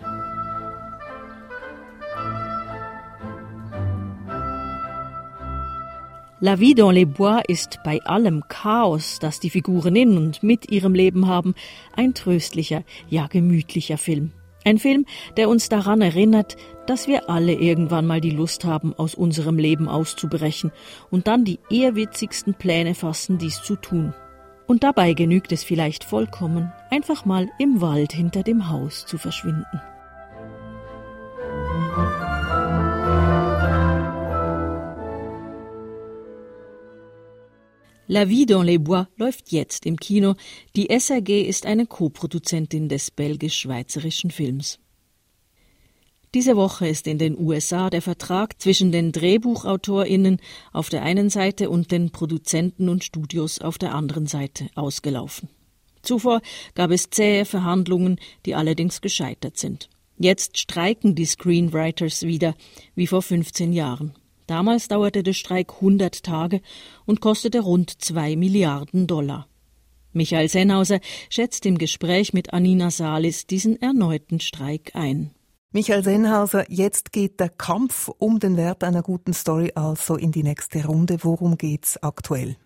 La 6.44 6.56
vie 6.56 6.74
dans 6.74 6.92
les 6.92 7.06
bois 7.06 7.40
ist 7.48 7.78
bei 7.84 8.02
allem 8.04 8.42
Chaos, 8.48 9.20
das 9.20 9.40
die 9.40 9.52
Figuren 9.52 9.96
in 9.96 10.18
und 10.18 10.42
mit 10.42 10.72
ihrem 10.72 10.96
Leben 10.96 11.28
haben, 11.28 11.54
ein 11.96 12.16
tröstlicher, 12.16 12.84
ja 13.10 13.28
gemütlicher 13.28 14.00
Film. 14.00 14.32
Ein 14.64 14.80
Film, 14.80 15.06
der 15.38 15.50
uns 15.50 15.70
daran 15.70 16.02
erinnert, 16.02 16.56
dass 16.88 17.08
wir 17.08 17.30
alle 17.30 17.54
irgendwann 17.54 18.08
mal 18.08 18.22
die 18.22 18.32
Lust 18.32 18.66
haben, 18.66 18.96
aus 18.96 19.14
unserem 19.14 19.60
Leben 19.60 19.88
auszubrechen 19.88 20.72
und 21.12 21.28
dann 21.28 21.46
die 21.46 21.60
ehrwitzigsten 21.70 22.56
Pläne 22.56 22.96
fassen, 22.96 23.38
dies 23.38 23.62
zu 23.62 23.76
tun. 23.76 24.14
Und 24.72 24.84
dabei 24.84 25.12
genügt 25.12 25.52
es 25.52 25.66
vielleicht 25.66 26.06
vollkommen, 26.06 26.72
einfach 26.90 27.26
mal 27.26 27.50
im 27.60 27.82
Wald 27.82 28.14
hinter 28.14 28.42
dem 28.42 28.70
Haus 28.70 29.06
zu 29.06 29.18
verschwinden. 29.18 29.82
La 38.08 38.30
Vie 38.30 38.46
dans 38.46 38.64
les 38.64 38.82
Bois 38.82 39.10
läuft 39.18 39.52
jetzt 39.52 39.86
im 39.86 39.98
Kino. 39.98 40.36
Die 40.78 40.88
SAG 40.98 41.28
ist 41.28 41.66
eine 41.66 41.86
Co-Produzentin 41.86 42.88
des 42.88 43.12
belgisch-schweizerischen 43.12 44.32
Films. 44.32 44.80
Diese 46.34 46.56
Woche 46.56 46.88
ist 46.88 47.08
in 47.08 47.18
den 47.18 47.38
USA 47.38 47.90
der 47.90 48.02
Vertrag 48.02 48.62
zwischen 48.62 48.94
den 48.94 49.12
Drehbuchautorinnen 49.12 50.40
auf 50.72 50.88
der 50.88 51.04
einen 51.04 51.30
Seite 51.30 51.70
und 51.70 51.92
den 51.92 52.12
Produzenten 52.12 52.88
und 52.88 53.04
Studios 53.04 53.60
auf 53.60 53.78
der 53.78 53.94
anderen 53.94 54.28
Seite 54.28 54.70
ausgelaufen. 54.76 55.50
Zuvor 56.04 56.42
gab 56.74 56.92
es 56.92 57.10
zähe 57.10 57.44
Verhandlungen, 57.44 58.18
die 58.46 58.56
allerdings 58.56 59.02
gescheitert 59.02 59.58
sind. 59.58 59.90
Jetzt 60.18 60.58
streiken 60.58 61.16
die 61.16 61.26
Screenwriters 61.26 62.22
wieder, 62.22 62.56
wie 62.96 63.08
vor 63.08 63.22
15 63.22 63.74
Jahren. 63.74 64.14
Damals 64.48 64.88
dauerte 64.88 65.24
der 65.24 65.34
Streik 65.34 65.74
100 65.76 66.24
Tage 66.24 66.62
und 67.06 67.20
kostete 67.20 67.60
rund 67.60 68.02
2 68.02 68.38
Milliarden 68.38 69.06
Dollar. 69.06 69.48
Michael 70.14 70.48
Sennhauser 70.48 71.02
schätzt 71.30 71.66
im 71.66 71.78
Gespräch 71.78 72.32
mit 72.32 72.54
Anina 72.54 72.90
Salis 72.90 73.48
diesen 73.48 73.82
erneuten 73.82 74.40
Streik 74.40 74.92
ein. 74.94 75.32
Michael 75.74 76.04
Sennhauser, 76.04 76.70
jetzt 76.70 77.14
geht 77.14 77.40
der 77.40 77.48
Kampf 77.48 78.10
um 78.18 78.40
den 78.40 78.58
Wert 78.58 78.84
einer 78.84 79.02
guten 79.02 79.32
Story 79.32 79.72
also 79.74 80.18
in 80.18 80.34
die 80.34 80.44
nächste 80.44 80.86
Runde. 80.86 81.20
Worum 81.22 81.58
geht's 81.58 81.96
aktuell? 82.04 82.58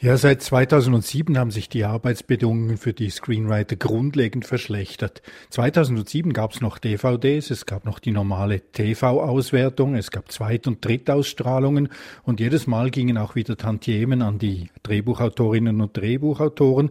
Ja, 0.00 0.16
seit 0.16 0.42
2007 0.42 1.36
haben 1.36 1.50
sich 1.50 1.68
die 1.68 1.84
Arbeitsbedingungen 1.84 2.76
für 2.76 2.92
die 2.92 3.10
Screenwriter 3.10 3.74
grundlegend 3.74 4.46
verschlechtert. 4.46 5.22
2007 5.50 6.32
gab 6.32 6.52
es 6.52 6.60
noch 6.60 6.78
DVDs, 6.78 7.50
es 7.50 7.66
gab 7.66 7.84
noch 7.84 7.98
die 7.98 8.12
normale 8.12 8.60
TV-Auswertung, 8.60 9.96
es 9.96 10.12
gab 10.12 10.30
Zweit- 10.30 10.68
und 10.68 10.84
Drittausstrahlungen 10.84 11.88
und 12.22 12.38
jedes 12.38 12.68
Mal 12.68 12.92
gingen 12.92 13.18
auch 13.18 13.34
wieder 13.34 13.56
Tantiemen 13.56 14.22
an 14.22 14.38
die 14.38 14.70
Drehbuchautorinnen 14.84 15.80
und 15.80 15.96
Drehbuchautoren. 15.96 16.90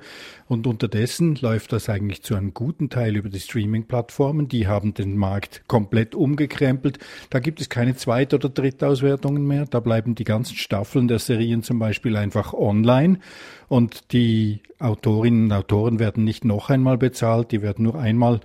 Und 0.49 0.65
unterdessen 0.65 1.35
läuft 1.35 1.73
das 1.73 1.89
eigentlich 1.89 2.23
zu 2.23 2.35
einem 2.35 2.53
guten 2.53 2.89
Teil 2.89 3.17
über 3.17 3.29
die 3.29 3.39
Streaming-Plattformen. 3.39 4.47
Die 4.47 4.67
haben 4.67 4.93
den 4.93 5.17
Markt 5.17 5.63
komplett 5.67 6.15
umgekrempelt. 6.15 6.99
Da 7.29 7.39
gibt 7.39 7.59
es 7.59 7.69
keine 7.69 7.95
Zweit- 7.95 8.33
oder 8.33 8.47
Drittauswertungen 8.47 9.45
mehr. 9.45 9.65
Da 9.65 9.81
bleiben 9.81 10.15
die 10.15 10.23
ganzen 10.23 10.55
Staffeln 10.55 11.07
der 11.07 11.19
Serien 11.19 11.63
zum 11.63 11.79
Beispiel 11.79 12.15
einfach 12.15 12.53
online. 12.57 13.19
Und 13.67 14.13
die 14.13 14.61
Autorinnen 14.79 15.45
und 15.45 15.53
Autoren 15.53 15.99
werden 15.99 16.23
nicht 16.23 16.45
noch 16.45 16.69
einmal 16.69 16.97
bezahlt, 16.97 17.51
die 17.51 17.61
werden 17.61 17.83
nur 17.83 17.95
einmal 17.99 18.39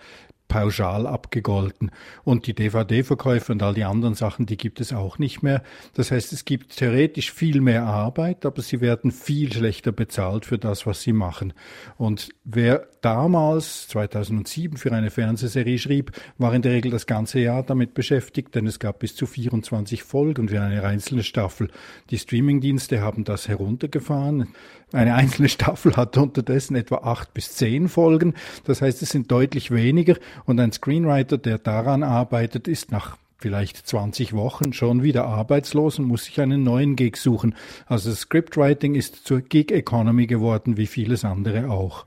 pauschal 0.53 1.07
abgegolten. 1.07 1.91
Und 2.25 2.47
die 2.47 2.55
DVD-Verkäufe 2.55 3.53
und 3.53 3.63
all 3.63 3.73
die 3.73 3.85
anderen 3.85 4.15
Sachen, 4.15 4.45
die 4.45 4.59
gibt 4.59 4.81
es 4.81 4.93
auch 4.93 5.19
nicht 5.19 5.43
mehr. 5.43 5.63
Das 5.95 6.11
heißt, 6.11 6.31
es 6.35 6.45
gibt 6.45 6.77
theoretisch 6.77 7.33
viel 7.33 7.63
mehr 7.63 7.85
Arbeit, 7.85 8.45
aber 8.45 8.61
sie 8.61 8.83
werden 8.83 9.13
viel 9.13 9.51
schlechter 9.51 9.93
bezahlt 9.93 10.45
für 10.45 10.59
das, 10.59 10.87
was 10.87 11.01
sie 11.01 11.15
machen. 11.15 11.55
Und 11.97 12.29
wer 12.45 12.87
damals, 13.01 13.89
2007, 13.89 14.77
für 14.77 14.93
eine 14.93 15.11
Fernsehserie 15.11 15.79
schrieb, 15.79 16.13
war 16.37 16.53
in 16.55 16.61
der 16.61 16.73
Regel 16.73 16.91
das 16.91 17.07
ganze 17.07 17.41
Jahr 17.41 17.63
damit 17.63 17.95
beschäftigt, 17.95 18.55
denn 18.55 18.67
es 18.67 18.79
gab 18.79 18.99
bis 18.99 19.17
zu 19.17 19.25
24 19.25 20.03
Folgen 20.03 20.51
für 20.51 20.61
eine 20.61 20.85
einzelne 20.85 21.23
Staffel. 21.23 21.71
Die 22.11 22.19
Streamingdienste 22.19 23.01
haben 23.01 23.25
das 23.25 23.49
heruntergefahren. 23.49 24.49
Eine 24.93 25.15
einzelne 25.15 25.49
Staffel 25.49 25.97
hat 25.97 26.17
unterdessen 26.19 26.77
etwa 26.77 26.97
acht 26.97 27.33
bis 27.33 27.55
zehn 27.55 27.89
Folgen. 27.89 28.35
Das 28.65 28.83
heißt, 28.83 29.03
es 29.03 29.09
sind 29.09 29.31
deutlich 29.31 29.71
weniger. 29.71 30.17
Und 30.45 30.61
ein 30.61 30.73
Screenwriter, 30.73 31.39
der 31.39 31.59
daran 31.59 32.03
arbeitet, 32.03 32.69
ist 32.69 32.93
nach 32.93 33.17
vielleicht 33.39 33.87
20 33.87 34.35
Wochen 34.35 34.73
schon 34.73 35.03
wieder 35.03 35.27
arbeitslos 35.27 35.99
und 35.99 36.07
muss 36.07 36.25
sich 36.25 36.41
einen 36.41 36.63
neuen 36.63 36.95
Gig 36.95 37.17
suchen. 37.17 37.55
Also 37.87 38.13
Scriptwriting 38.13 38.95
ist 38.95 39.27
zur 39.27 39.41
Gig 39.41 39.73
Economy 39.73 40.27
geworden, 40.27 40.77
wie 40.77 40.87
vieles 40.87 41.25
andere 41.25 41.71
auch. 41.71 42.07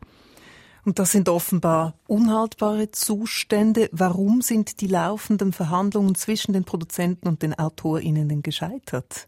Und 0.86 1.00
das 1.00 1.12
sind 1.12 1.28
offenbar 1.30 1.96
unhaltbare 2.08 2.92
Zustände. 2.92 3.90
Warum 3.92 4.42
sind 4.42 4.82
die 4.82 4.88
laufenden 4.88 5.52
Verhandlungen 5.52 6.14
zwischen 6.14 6.54
den 6.54 6.64
Produzenten 6.64 7.28
und 7.28 7.42
den 7.42 7.58
AutorInnen 7.58 8.44
gescheitert? 8.44 9.28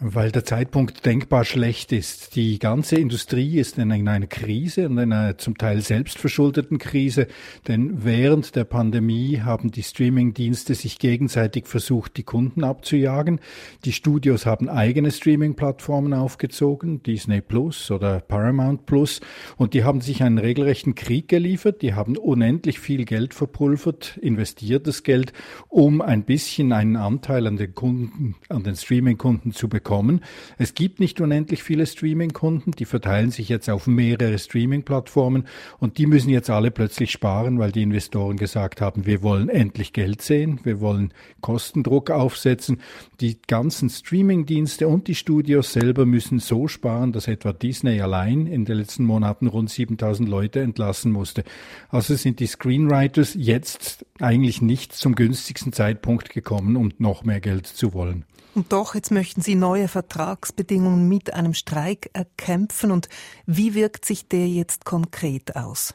Weil 0.00 0.30
der 0.30 0.44
Zeitpunkt 0.44 1.04
denkbar 1.06 1.44
schlecht 1.44 1.90
ist. 1.90 2.36
Die 2.36 2.58
ganze 2.58 2.96
Industrie 2.96 3.58
ist 3.58 3.78
in 3.78 3.90
einer 3.90 4.26
Krise 4.28 4.88
und 4.88 4.96
in 4.98 5.12
einer 5.12 5.38
zum 5.38 5.58
Teil 5.58 5.80
selbstverschuldeten 5.80 6.78
Krise, 6.78 7.26
denn 7.66 8.04
während 8.04 8.54
der 8.54 8.64
Pandemie 8.64 9.40
haben 9.40 9.70
die 9.70 9.82
Streamingdienste 9.82 10.74
sich 10.74 10.98
gegenseitig 10.98 11.66
versucht, 11.66 12.16
die 12.16 12.22
Kunden 12.22 12.62
abzujagen. 12.62 13.40
Die 13.84 13.92
Studios 13.92 14.46
haben 14.46 14.68
eigene 14.68 15.10
Streaming-Plattformen 15.10 16.14
aufgezogen, 16.14 17.02
Disney 17.02 17.40
Plus 17.40 17.90
oder 17.90 18.20
Paramount 18.20 18.86
Plus, 18.86 19.20
und 19.56 19.74
die 19.74 19.82
haben 19.82 20.00
sich 20.00 20.22
einen 20.22 20.38
regelrechten 20.38 20.94
Krieg 20.94 21.28
geliefert. 21.28 21.82
Die 21.82 21.94
haben 21.94 22.16
unendlich 22.16 22.78
viel 22.78 23.04
Geld 23.04 23.34
verpulvert, 23.34 24.18
investiertes 24.22 25.02
Geld, 25.02 25.32
um 25.68 26.00
ein 26.00 26.24
bisschen 26.24 26.72
einen 26.72 26.96
Anteil 26.96 27.46
an 27.46 27.56
den 27.56 27.74
Kunden, 27.74 28.36
an 28.48 28.62
den 28.62 28.76
Streaming-Kunden 28.76 29.37
zu 29.52 29.68
bekommen 29.68 29.78
bekommen. 29.78 30.20
Es 30.58 30.74
gibt 30.74 31.00
nicht 31.00 31.20
unendlich 31.20 31.62
viele 31.62 31.86
Streaming-Kunden, 31.86 32.72
die 32.72 32.84
verteilen 32.84 33.30
sich 33.30 33.48
jetzt 33.48 33.70
auf 33.70 33.86
mehrere 33.86 34.38
Streaming-Plattformen 34.38 35.44
und 35.78 35.98
die 35.98 36.06
müssen 36.06 36.30
jetzt 36.30 36.50
alle 36.50 36.70
plötzlich 36.70 37.10
sparen, 37.10 37.58
weil 37.58 37.72
die 37.72 37.82
Investoren 37.82 38.36
gesagt 38.36 38.80
haben, 38.80 39.06
wir 39.06 39.22
wollen 39.22 39.48
endlich 39.48 39.92
Geld 39.92 40.20
sehen, 40.20 40.60
wir 40.64 40.80
wollen 40.80 41.12
Kostendruck 41.40 42.10
aufsetzen. 42.10 42.80
Die 43.20 43.38
ganzen 43.46 43.88
Streaming-Dienste 43.88 44.88
und 44.88 45.08
die 45.08 45.14
Studios 45.14 45.72
selber 45.72 46.04
müssen 46.06 46.38
so 46.38 46.68
sparen, 46.68 47.12
dass 47.12 47.28
etwa 47.28 47.52
Disney 47.52 48.00
allein 48.00 48.46
in 48.46 48.64
den 48.64 48.78
letzten 48.78 49.04
Monaten 49.04 49.46
rund 49.46 49.70
7000 49.70 50.28
Leute 50.28 50.60
entlassen 50.60 51.12
musste. 51.12 51.44
Also 51.88 52.14
sind 52.14 52.40
die 52.40 52.46
Screenwriters 52.46 53.34
jetzt 53.38 54.04
eigentlich 54.20 54.60
nicht 54.60 54.92
zum 54.92 55.14
günstigsten 55.14 55.72
Zeitpunkt 55.72 56.30
gekommen, 56.30 56.76
um 56.76 56.90
noch 56.98 57.24
mehr 57.24 57.40
Geld 57.40 57.66
zu 57.66 57.92
wollen. 57.92 58.24
Und 58.58 58.72
doch, 58.72 58.96
jetzt 58.96 59.12
möchten 59.12 59.40
Sie 59.40 59.54
neue 59.54 59.86
Vertragsbedingungen 59.86 61.08
mit 61.08 61.32
einem 61.32 61.54
Streik 61.54 62.10
erkämpfen. 62.12 62.90
Und 62.90 63.08
wie 63.46 63.72
wirkt 63.74 64.04
sich 64.04 64.26
der 64.26 64.48
jetzt 64.48 64.84
konkret 64.84 65.54
aus? 65.54 65.94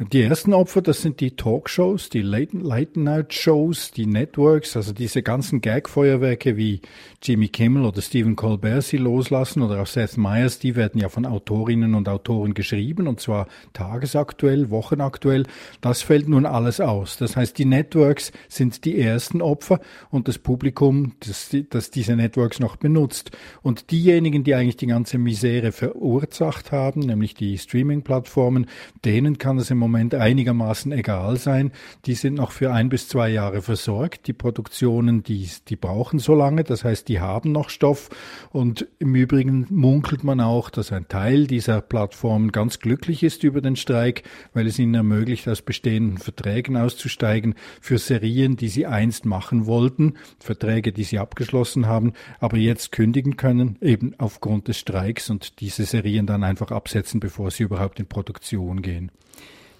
Die 0.00 0.22
ersten 0.22 0.54
Opfer, 0.54 0.80
das 0.80 1.02
sind 1.02 1.18
die 1.18 1.32
Talkshows, 1.32 2.08
die 2.08 2.22
Late-Night-Shows, 2.22 3.90
die 3.90 4.06
Networks, 4.06 4.76
also 4.76 4.92
diese 4.92 5.24
ganzen 5.24 5.60
Gag-Feuerwerke 5.60 6.56
wie 6.56 6.82
Jimmy 7.20 7.48
Kimmel 7.48 7.84
oder 7.84 8.00
Stephen 8.00 8.36
Colbert 8.36 8.84
sie 8.84 8.96
loslassen 8.96 9.60
oder 9.60 9.82
auch 9.82 9.88
Seth 9.88 10.16
Meyers, 10.16 10.60
die 10.60 10.76
werden 10.76 11.00
ja 11.00 11.08
von 11.08 11.26
Autorinnen 11.26 11.96
und 11.96 12.08
Autoren 12.08 12.54
geschrieben 12.54 13.08
und 13.08 13.18
zwar 13.18 13.48
tagesaktuell, 13.72 14.70
wochenaktuell. 14.70 15.46
Das 15.80 16.02
fällt 16.02 16.28
nun 16.28 16.46
alles 16.46 16.80
aus. 16.80 17.16
Das 17.16 17.34
heißt, 17.34 17.58
die 17.58 17.64
Networks 17.64 18.30
sind 18.48 18.84
die 18.84 19.00
ersten 19.00 19.42
Opfer 19.42 19.80
und 20.10 20.28
das 20.28 20.38
Publikum, 20.38 21.14
das, 21.26 21.50
das 21.70 21.90
diese 21.90 22.14
Networks 22.14 22.60
noch 22.60 22.76
benutzt. 22.76 23.32
Und 23.62 23.90
diejenigen, 23.90 24.44
die 24.44 24.54
eigentlich 24.54 24.76
die 24.76 24.86
ganze 24.86 25.18
Misere 25.18 25.72
verursacht 25.72 26.70
haben, 26.70 27.00
nämlich 27.00 27.34
die 27.34 27.58
Streaming-Plattformen, 27.58 28.66
denen 29.04 29.38
kann 29.38 29.58
es 29.58 29.72
im 29.72 29.78
Moment 29.78 29.87
einigermaßen 29.94 30.92
egal 30.92 31.36
sein. 31.36 31.72
Die 32.06 32.14
sind 32.14 32.34
noch 32.34 32.52
für 32.52 32.72
ein 32.72 32.88
bis 32.88 33.08
zwei 33.08 33.28
Jahre 33.28 33.62
versorgt. 33.62 34.26
Die 34.26 34.32
Produktionen, 34.32 35.22
die, 35.22 35.48
die 35.68 35.76
brauchen 35.76 36.18
so 36.18 36.34
lange. 36.34 36.64
Das 36.64 36.84
heißt, 36.84 37.08
die 37.08 37.20
haben 37.20 37.52
noch 37.52 37.70
Stoff. 37.70 38.10
Und 38.50 38.86
im 38.98 39.14
Übrigen 39.14 39.66
munkelt 39.70 40.24
man 40.24 40.40
auch, 40.40 40.70
dass 40.70 40.92
ein 40.92 41.08
Teil 41.08 41.46
dieser 41.46 41.80
Plattformen 41.80 42.52
ganz 42.52 42.78
glücklich 42.78 43.22
ist 43.22 43.44
über 43.44 43.60
den 43.60 43.76
Streik, 43.76 44.22
weil 44.52 44.66
es 44.66 44.78
ihnen 44.78 44.94
ermöglicht, 44.94 45.48
aus 45.48 45.62
bestehenden 45.62 46.18
Verträgen 46.18 46.76
auszusteigen 46.76 47.54
für 47.80 47.98
Serien, 47.98 48.56
die 48.56 48.68
sie 48.68 48.86
einst 48.86 49.24
machen 49.24 49.66
wollten, 49.66 50.14
Verträge, 50.38 50.92
die 50.92 51.04
sie 51.04 51.18
abgeschlossen 51.18 51.86
haben, 51.86 52.12
aber 52.40 52.56
jetzt 52.56 52.92
kündigen 52.92 53.36
können, 53.36 53.76
eben 53.80 54.14
aufgrund 54.18 54.68
des 54.68 54.78
Streiks 54.78 55.30
und 55.30 55.60
diese 55.60 55.84
Serien 55.84 56.26
dann 56.26 56.44
einfach 56.44 56.70
absetzen, 56.70 57.20
bevor 57.20 57.50
sie 57.50 57.64
überhaupt 57.64 58.00
in 58.00 58.06
Produktion 58.06 58.82
gehen. 58.82 59.10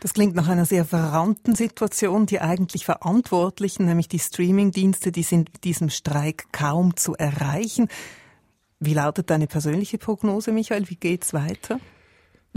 Das 0.01 0.15
klingt 0.15 0.37
nach 0.37 0.49
einer 0.49 0.65
sehr 0.65 0.85
verrannten 0.85 1.55
Situation. 1.55 2.27
Die 2.27 2.41
eigentlich 2.41 2.85
Verantwortlichen, 2.85 3.87
nämlich 3.87 4.09
die 4.09 4.21
Streamingdienste, 4.21 5.11
die 5.11 5.25
sind 5.25 5.53
mit 5.53 5.65
diesem 5.65 5.91
Streik 5.91 6.47
kaum 6.53 6.97
zu 6.97 7.15
erreichen. 7.15 7.89
Wie 8.79 8.95
lautet 8.95 9.31
deine 9.31 9.49
persönliche 9.49 9.99
Prognose, 9.99 10.53
Michael? 10.53 10.89
Wie 10.89 10.97
geht's 10.97 11.33
weiter? 11.33 11.81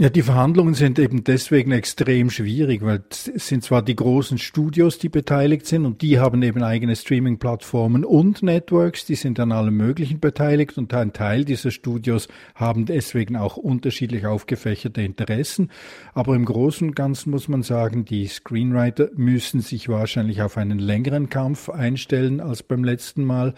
Ja, 0.02 0.10
die 0.10 0.22
Verhandlungen 0.22 0.74
sind 0.74 0.98
eben 0.98 1.22
deswegen 1.22 1.70
extrem 1.70 2.28
schwierig, 2.28 2.82
weil 2.82 3.04
es 3.08 3.46
sind 3.46 3.62
zwar 3.62 3.82
die 3.82 3.94
großen 3.94 4.36
Studios, 4.36 4.98
die 4.98 5.08
beteiligt 5.08 5.64
sind 5.64 5.86
und 5.86 6.02
die 6.02 6.18
haben 6.18 6.42
eben 6.42 6.64
eigene 6.64 6.96
Streaming-Plattformen 6.96 8.04
und 8.04 8.42
Networks, 8.42 9.06
die 9.06 9.14
sind 9.14 9.38
an 9.38 9.52
allem 9.52 9.76
Möglichen 9.76 10.18
beteiligt 10.18 10.76
und 10.76 10.92
ein 10.92 11.12
Teil 11.12 11.44
dieser 11.44 11.70
Studios 11.70 12.26
haben 12.56 12.84
deswegen 12.84 13.36
auch 13.36 13.56
unterschiedlich 13.56 14.26
aufgefächerte 14.26 15.02
Interessen. 15.02 15.70
Aber 16.14 16.34
im 16.34 16.46
Großen 16.46 16.88
und 16.88 16.96
Ganzen 16.96 17.30
muss 17.30 17.46
man 17.46 17.62
sagen, 17.62 18.04
die 18.04 18.26
Screenwriter 18.26 19.10
müssen 19.14 19.60
sich 19.60 19.88
wahrscheinlich 19.88 20.42
auf 20.42 20.56
einen 20.56 20.80
längeren 20.80 21.28
Kampf 21.28 21.68
einstellen 21.68 22.40
als 22.40 22.64
beim 22.64 22.82
letzten 22.82 23.24
Mal. 23.24 23.54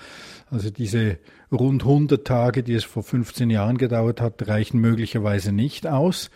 Also 0.50 0.68
diese 0.68 1.16
rund 1.52 1.82
100 1.82 2.26
Tage, 2.26 2.62
die 2.62 2.74
es 2.74 2.84
vor 2.84 3.02
15 3.02 3.50
Jahren 3.50 3.78
gedauert 3.78 4.20
hat, 4.20 4.46
reichen 4.48 4.80
möglicherweise 4.80 5.52
nicht 5.52 5.86
aus. 5.86 6.30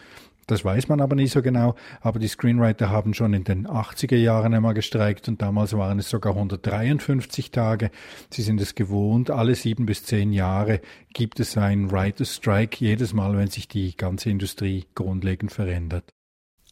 Das 0.49 0.65
weiß 0.65 0.89
man 0.89 1.03
aber 1.03 1.15
nicht 1.15 1.33
so 1.33 1.43
genau. 1.43 1.75
Aber 2.01 2.19
die 2.19 2.27
Screenwriter 2.27 2.89
haben 2.89 3.13
schon 3.13 3.35
in 3.35 3.45
den 3.45 3.69
80er 3.69 4.17
Jahren 4.17 4.55
einmal 4.55 4.73
gestreikt 4.73 5.29
und 5.29 5.43
damals 5.43 5.75
waren 5.75 5.99
es 5.99 6.09
sogar 6.09 6.33
153 6.35 7.51
Tage. 7.51 7.91
Sie 8.31 8.43
sind 8.43 8.61
es 8.61 8.75
gewohnt. 8.75 9.31
Alle 9.31 9.55
sieben 9.55 9.85
bis 9.85 10.05
zehn 10.05 10.33
Jahre 10.33 10.81
gibt 11.13 11.39
es 11.39 11.59
einen 11.59 11.91
Writer's 11.93 12.37
Strike 12.37 12.79
jedes 12.83 13.13
Mal, 13.13 13.37
wenn 13.37 13.49
sich 13.49 13.69
die 13.69 13.95
ganze 13.95 14.31
Industrie 14.31 14.87
grundlegend 14.95 15.53
verändert. 15.53 16.15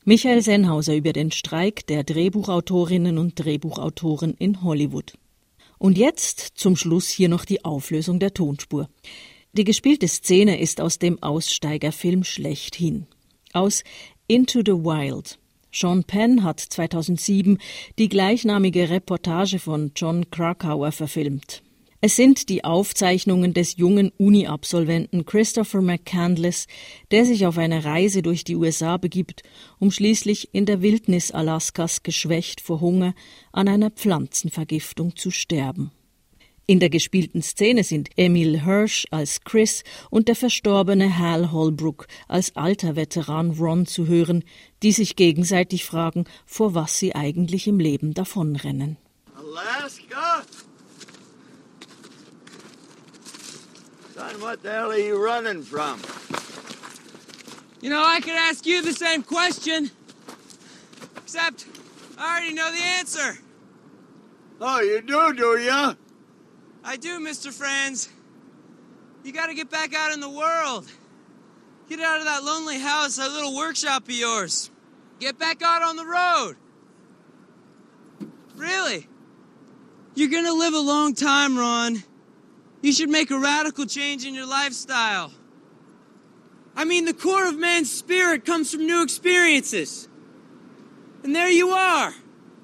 Michael 0.07 0.41
Sennhauser 0.41 0.95
über 0.95 1.13
den 1.13 1.31
Streik 1.31 1.87
der 1.87 2.03
Drehbuchautorinnen 2.03 3.19
und 3.19 3.45
Drehbuchautoren 3.45 4.35
in 4.39 4.63
Hollywood. 4.63 5.19
Und 5.79 5.99
jetzt 5.99 6.53
zum 6.55 6.77
Schluss 6.77 7.09
hier 7.09 7.29
noch 7.29 7.45
die 7.45 7.65
Auflösung 7.65 8.19
der 8.19 8.35
Tonspur. 8.35 8.89
Die 9.53 9.65
gespielte 9.65 10.09
Szene 10.09 10.61
ist 10.61 10.81
aus 10.81 10.99
dem 10.99 11.23
Aussteigerfilm 11.23 12.25
schlechthin. 12.25 13.07
Aus 13.53 13.85
Into 14.27 14.61
the 14.61 14.73
Wild. 14.73 15.39
Sean 15.73 16.05
Penn 16.05 16.43
hat 16.43 16.61
2007 16.61 17.59
die 17.99 18.09
gleichnamige 18.09 18.89
Reportage 18.89 19.59
von 19.59 19.93
John 19.95 20.31
Krakauer 20.31 20.93
verfilmt. 20.93 21.63
Es 22.07 22.15
sind 22.15 22.51
die 22.51 22.63
Aufzeichnungen 22.63 23.53
des 23.53 23.79
jungen 23.79 24.13
Uni-Absolventen 24.17 25.27
Christopher 25.27 25.83
McCandless, 25.83 26.69
der 27.11 27.25
sich 27.25 27.47
auf 27.47 27.59
eine 27.59 27.85
Reise 27.85 28.23
durch 28.23 28.45
die 28.45 28.55
USA 28.55 28.97
begibt, 28.97 29.43
um 29.81 29.91
schließlich 29.91 30.55
in 30.55 30.67
der 30.67 30.83
Wildnis 30.83 31.33
Alaskas 31.33 32.05
geschwächt 32.05 32.61
vor 32.61 32.81
Hunger 32.81 33.13
an 33.51 33.67
einer 33.67 33.91
Pflanzenvergiftung 33.91 35.17
zu 35.17 35.33
sterben. 35.33 35.91
In 36.69 36.79
der 36.79 36.91
gespielten 36.91 37.43
Szene 37.43 37.83
sind 37.83 38.11
Emil 38.15 38.65
Hirsch 38.65 39.09
als 39.11 39.41
Chris 39.41 39.83
und 40.09 40.29
der 40.29 40.37
verstorbene 40.37 41.19
Hal 41.19 41.51
Holbrook 41.51 42.07
als 42.29 42.55
alter 42.55 42.95
Veteran 42.95 43.51
Ron 43.51 43.85
zu 43.85 44.07
hören, 44.07 44.45
die 44.85 44.93
sich 44.93 45.17
gegenseitig 45.17 45.85
fragen, 45.85 46.23
vor 46.45 46.73
was 46.73 47.01
sie 47.01 47.17
eigentlich 47.17 47.67
im 47.67 47.81
Leben 47.81 48.15
davonrennen. 48.15 48.97
Alaska? 49.35 50.45
Son, 54.17 54.41
what 54.41 54.63
the 54.63 54.73
hell 54.73 54.93
are 54.93 54.97
you 54.97 55.23
running 55.23 55.61
from? 55.61 56.01
You 57.83 57.91
know, 57.91 58.03
I 58.03 58.21
could 58.21 58.33
ask 58.33 58.65
you 58.65 58.81
the 58.81 58.95
same 58.95 59.23
question. 59.23 59.91
Except, 61.19 61.67
I 62.17 62.31
already 62.31 62.55
know 62.55 62.73
the 62.73 62.83
answer. 62.83 63.39
Oh, 64.59 64.81
you 64.81 65.03
do, 65.03 65.35
do 65.35 65.59
ya? 65.59 65.97
I 66.83 66.97
do, 66.97 67.21
Mr. 67.21 67.53
Franz. 67.53 68.09
You 69.23 69.35
gotta 69.35 69.53
get 69.53 69.69
back 69.69 69.95
out 69.95 70.15
in 70.15 70.21
the 70.21 70.31
world. 70.31 70.91
Get 71.87 72.01
out 72.01 72.21
of 72.21 72.25
that 72.25 72.43
lonely 72.43 72.79
house, 72.79 73.17
that 73.17 73.31
little 73.33 73.55
workshop 73.55 74.05
of 74.05 74.11
yours. 74.13 74.71
Get 75.21 75.39
back 75.39 75.61
out 75.61 75.83
on 75.83 75.97
the 75.97 76.07
road. 76.07 76.57
Really? 78.55 79.09
You're 80.15 80.31
gonna 80.31 80.55
live 80.55 80.73
a 80.73 80.81
long 80.81 81.13
time, 81.13 81.59
Ron. 81.59 82.03
You 82.87 82.93
should 82.93 83.11
make 83.11 83.33
a 83.33 83.39
radical 83.41 83.85
change 83.85 84.25
in 84.25 84.33
your 84.33 84.47
lifestyle. 84.47 85.33
I 86.77 86.85
mean, 86.85 87.05
the 87.05 87.13
core 87.13 87.49
of 87.49 87.59
man's 87.59 87.91
spirit 87.91 88.45
comes 88.45 88.71
from 88.71 88.87
new 88.87 89.03
experiences. 89.03 90.09
And 91.25 91.35
there 91.35 91.49
you 91.49 91.71
are, 91.71 92.15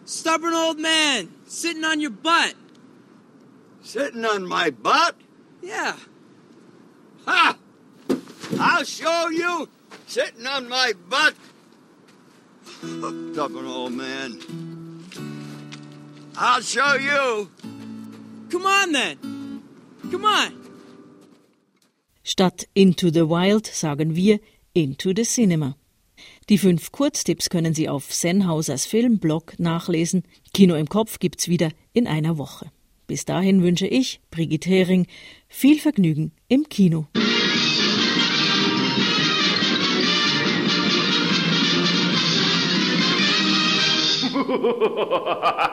stubborn 0.05 0.55
old 0.55 0.79
man, 0.79 1.33
sitting 1.49 1.83
on 1.83 2.01
your 2.01 2.13
butt. 2.13 2.55
Sitting 3.83 4.25
on 4.25 4.47
my 4.47 4.71
butt? 4.71 5.17
Yeah. 5.61 5.97
Ha! 7.27 7.57
I'll 8.61 8.85
show 8.85 9.29
you 9.29 9.69
sitting 10.07 10.47
on 10.47 10.69
my 10.69 10.93
butt. 11.09 11.35
Oh, 12.85 13.33
stubborn 13.33 13.67
old 13.67 13.93
man. 13.93 15.05
I'll 16.37 16.63
show 16.63 16.95
you. 16.95 17.51
Come 18.51 18.67
on 18.67 18.93
then. 18.93 19.32
Come 20.13 20.27
on. 20.27 20.53
Statt 22.23 22.69
Into 22.75 23.09
the 23.09 23.31
Wild 23.31 23.67
sagen 23.67 24.15
wir 24.15 24.41
Into 24.75 25.15
the 25.17 25.23
Cinema. 25.23 25.75
Die 26.51 26.59
fünf 26.59 26.93
Kurztipps 26.93 27.49
können 27.49 27.73
Sie 27.73 27.89
auf 27.89 28.13
Sennhausers 28.13 28.85
Filmblog 28.85 29.59
nachlesen. 29.59 30.25
Kino 30.53 30.75
im 30.75 30.91
Kopf 30.91 31.19
gibt's 31.19 31.49
wieder 31.49 31.71
in 31.95 32.07
einer 32.07 32.37
Woche. 32.37 32.71
Bis 33.07 33.25
dahin 33.25 33.63
wünsche 33.63 33.87
ich, 33.87 34.21
Brigitte 34.31 34.69
Hering, 34.69 35.07
viel 35.49 35.79
Vergnügen 35.79 36.33
im 36.49 36.69
Kino. 36.69 37.07